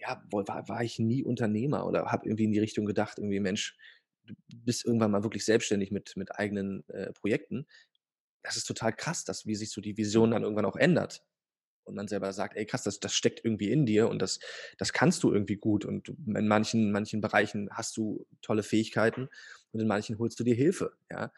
[0.00, 3.76] ja, war, war ich nie Unternehmer oder habe irgendwie in die Richtung gedacht, irgendwie Mensch,
[4.24, 7.66] du bist irgendwann mal wirklich selbstständig mit, mit eigenen äh, Projekten.
[8.42, 11.24] Das ist total krass, dass wie sich so die Vision dann irgendwann auch ändert.
[11.84, 14.40] Und man selber sagt, ey krass, das, das steckt irgendwie in dir und das,
[14.76, 15.86] das kannst du irgendwie gut.
[15.86, 19.28] Und in manchen, manchen Bereichen hast du tolle Fähigkeiten
[19.72, 20.92] und in manchen holst du dir Hilfe.
[21.10, 21.32] Ja?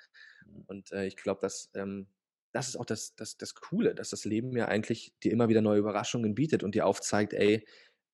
[0.45, 0.65] Mhm.
[0.67, 2.09] Und äh, ich glaube, dass ähm,
[2.53, 5.63] das ist auch das, das, das Coole, dass das Leben ja eigentlich dir immer wieder
[5.63, 7.65] neue Überraschungen bietet und dir aufzeigt, ey,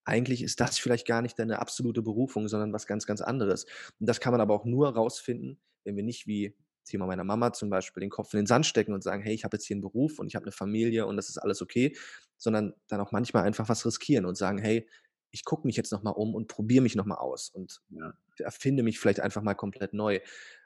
[0.07, 3.66] eigentlich ist das vielleicht gar nicht deine absolute Berufung, sondern was ganz, ganz anderes.
[4.01, 7.53] Und das kann man aber auch nur rausfinden, wenn wir nicht wie Thema meiner Mama
[7.53, 9.75] zum Beispiel den Kopf in den Sand stecken und sagen, hey, ich habe jetzt hier
[9.75, 11.97] einen Beruf und ich habe eine Familie und das ist alles okay,
[12.38, 14.88] sondern dann auch manchmal einfach was riskieren und sagen, hey,
[15.33, 18.14] ich gucke mich jetzt nochmal um und probiere mich nochmal aus und ja.
[18.38, 20.21] erfinde mich vielleicht einfach mal komplett neu.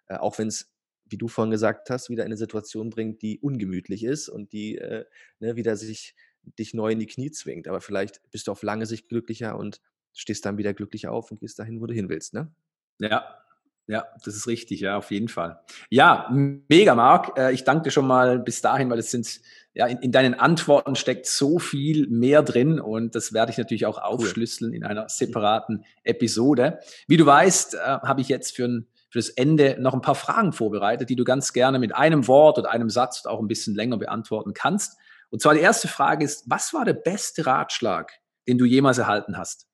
[0.07, 0.71] Äh, auch wenn es,
[1.07, 5.07] wie du vorhin gesagt hast, wieder eine Situation bringt, die ungemütlich ist und die äh,
[5.41, 6.15] ne, wieder sich
[6.59, 7.69] dich neu in die Knie zwingt.
[7.69, 9.81] Aber vielleicht bist du auf lange Sicht glücklicher und
[10.13, 12.53] stehst dann wieder glücklich auf und gehst dahin, wo du hin willst, ne?
[12.99, 13.41] Ja,
[13.91, 15.59] ja, das ist richtig, ja, auf jeden Fall.
[15.89, 17.37] Ja, mega, Marc.
[17.37, 19.41] Äh, ich danke dir schon mal bis dahin, weil es sind,
[19.75, 23.87] ja, in, in, deinen Antworten steckt so viel mehr drin und das werde ich natürlich
[23.87, 26.79] auch aufschlüsseln in einer separaten Episode.
[27.09, 30.15] Wie du weißt, äh, habe ich jetzt für, ein, für das Ende noch ein paar
[30.15, 33.75] Fragen vorbereitet, die du ganz gerne mit einem Wort oder einem Satz auch ein bisschen
[33.75, 34.99] länger beantworten kannst.
[35.31, 38.13] Und zwar die erste Frage ist, was war der beste Ratschlag,
[38.47, 39.67] den du jemals erhalten hast?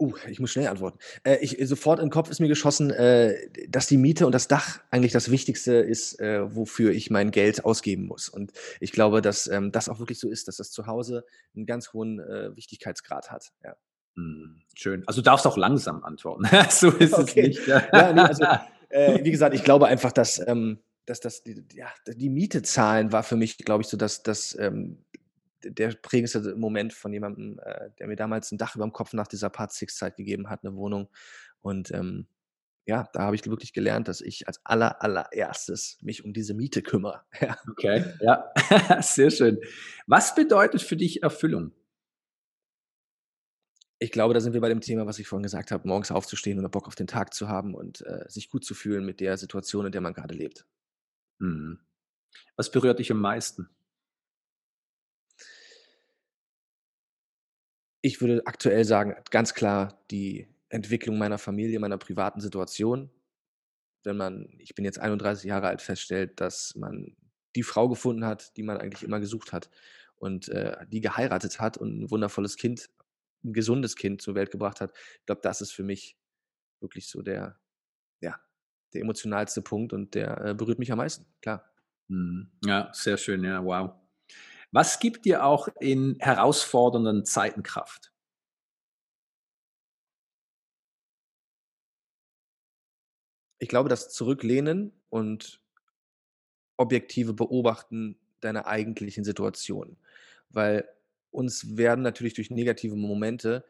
[0.00, 0.98] Uh, ich muss schnell antworten.
[1.22, 3.36] Äh, ich, sofort im Kopf ist mir geschossen, äh,
[3.68, 7.64] dass die Miete und das Dach eigentlich das Wichtigste ist, äh, wofür ich mein Geld
[7.64, 8.28] ausgeben muss.
[8.28, 11.64] Und ich glaube, dass ähm, das auch wirklich so ist, dass das zu Hause einen
[11.64, 13.52] ganz hohen äh, Wichtigkeitsgrad hat.
[13.62, 13.76] Ja.
[14.16, 15.04] Hm, schön.
[15.06, 16.44] Also du darfst auch langsam antworten.
[16.70, 17.50] so ist okay.
[17.50, 17.66] es nicht.
[17.68, 18.44] Ja, nee, also,
[18.88, 23.12] äh, wie gesagt, ich glaube einfach, dass ähm, dass das, die, ja, die Miete zahlen
[23.12, 25.04] war für mich, glaube ich, so, dass das ähm,
[25.64, 29.26] der prägendste Moment von jemandem, äh, der mir damals ein Dach über dem Kopf nach
[29.26, 31.08] dieser Part Six Zeit gegeben hat, eine Wohnung.
[31.60, 32.26] Und ähm,
[32.86, 36.82] ja, da habe ich wirklich gelernt, dass ich als aller, allererstes mich um diese Miete
[36.82, 37.22] kümmere.
[37.40, 37.56] Ja.
[37.70, 38.52] Okay, ja,
[39.02, 39.58] sehr schön.
[40.06, 41.72] Was bedeutet für dich Erfüllung?
[43.98, 46.58] Ich glaube, da sind wir bei dem Thema, was ich vorhin gesagt habe, morgens aufzustehen
[46.58, 49.38] und Bock auf den Tag zu haben und äh, sich gut zu fühlen mit der
[49.38, 50.66] Situation, in der man gerade lebt.
[51.38, 51.78] Mhm.
[52.56, 53.68] Was berührt dich am meisten?
[58.00, 63.10] Ich würde aktuell sagen, ganz klar die Entwicklung meiner Familie, meiner privaten Situation.
[64.02, 67.16] Wenn man, ich bin jetzt 31 Jahre alt, feststellt, dass man
[67.56, 69.70] die Frau gefunden hat, die man eigentlich immer gesucht hat
[70.16, 72.90] und äh, die geheiratet hat und ein wundervolles Kind,
[73.44, 74.92] ein gesundes Kind zur Welt gebracht hat.
[75.20, 76.18] Ich glaube, das ist für mich
[76.80, 77.58] wirklich so der,
[78.20, 78.38] ja,
[78.94, 81.64] der emotionalste Punkt und der äh, berührt mich am meisten, klar.
[82.08, 82.50] Mhm.
[82.64, 83.92] Ja, sehr schön, ja, wow.
[84.72, 88.12] Was gibt dir auch in herausfordernden Zeiten Kraft?
[93.58, 95.60] Ich glaube, das Zurücklehnen und
[96.76, 99.96] objektive Beobachten deiner eigentlichen Situation.
[100.50, 100.88] Weil
[101.30, 103.64] uns werden natürlich durch negative Momente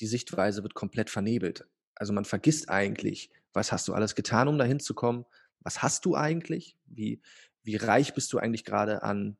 [0.00, 1.66] die Sichtweise wird komplett vernebelt.
[1.94, 5.24] Also man vergisst eigentlich, was hast du alles getan, um dahin zu kommen?
[5.60, 6.76] Was hast du eigentlich?
[6.86, 7.20] Wie,
[7.62, 9.36] wie reich bist du eigentlich gerade an,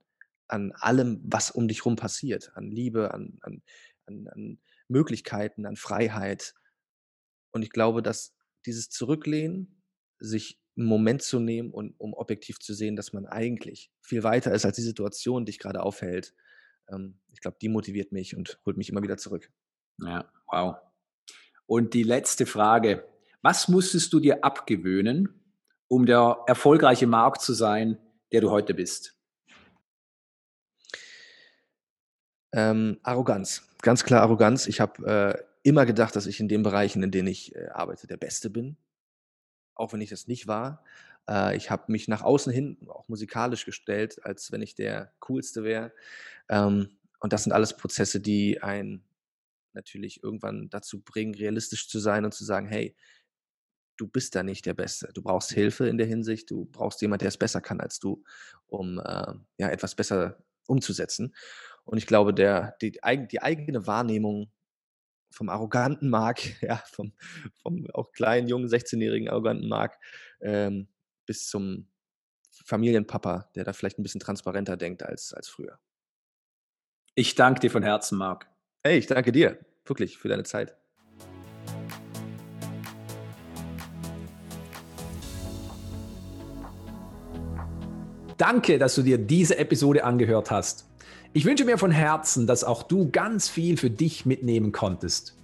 [0.48, 2.50] an allem, was um dich herum passiert?
[2.56, 3.62] An Liebe, an, an,
[4.06, 4.58] an, an
[4.88, 6.54] Möglichkeiten, an Freiheit.
[7.52, 9.82] Und ich glaube, dass dieses Zurücklehnen,
[10.18, 14.52] sich einen Moment zu nehmen und um objektiv zu sehen, dass man eigentlich viel weiter
[14.52, 16.34] ist als die Situation, die dich gerade aufhält,
[16.90, 19.50] ähm, ich glaube, die motiviert mich und holt mich immer wieder zurück.
[20.02, 20.76] Ja, wow.
[21.66, 23.06] Und die letzte Frage.
[23.48, 25.28] Was musstest du dir abgewöhnen,
[25.86, 27.96] um der erfolgreiche Markt zu sein,
[28.32, 29.16] der du heute bist?
[32.50, 34.66] Ähm, Arroganz, ganz klar Arroganz.
[34.66, 38.08] Ich habe äh, immer gedacht, dass ich in den Bereichen, in denen ich äh, arbeite,
[38.08, 38.78] der Beste bin,
[39.76, 40.82] auch wenn ich das nicht war.
[41.30, 45.62] Äh, ich habe mich nach außen hin auch musikalisch gestellt, als wenn ich der Coolste
[45.62, 45.92] wäre.
[46.48, 49.04] Ähm, und das sind alles Prozesse, die einen
[49.72, 52.96] natürlich irgendwann dazu bringen, realistisch zu sein und zu sagen, hey,
[53.96, 55.10] du bist da nicht der Beste.
[55.14, 58.22] Du brauchst Hilfe in der Hinsicht, du brauchst jemanden, der es besser kann als du,
[58.66, 61.34] um äh, ja, etwas besser umzusetzen.
[61.84, 62.98] Und ich glaube, der, die,
[63.30, 64.50] die eigene Wahrnehmung
[65.30, 67.12] vom arroganten Mark, ja, vom,
[67.62, 69.98] vom auch kleinen, jungen, 16-jährigen arroganten Mark
[70.40, 70.88] ähm,
[71.26, 71.88] bis zum
[72.64, 75.78] Familienpapa, der da vielleicht ein bisschen transparenter denkt als, als früher.
[77.14, 78.46] Ich danke dir von Herzen, Marc.
[78.82, 80.76] Hey, ich danke dir, wirklich, für deine Zeit.
[88.38, 90.86] Danke, dass du dir diese Episode angehört hast.
[91.32, 95.36] Ich wünsche mir von Herzen, dass auch du ganz viel für dich mitnehmen konntest.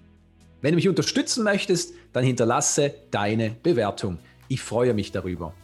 [0.60, 4.18] Wenn du mich unterstützen möchtest, dann hinterlasse deine Bewertung.
[4.48, 5.54] Ich freue mich darüber.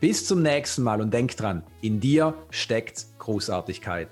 [0.00, 4.08] Bis zum nächsten Mal und denk dran, in dir steckt Großartigkeit.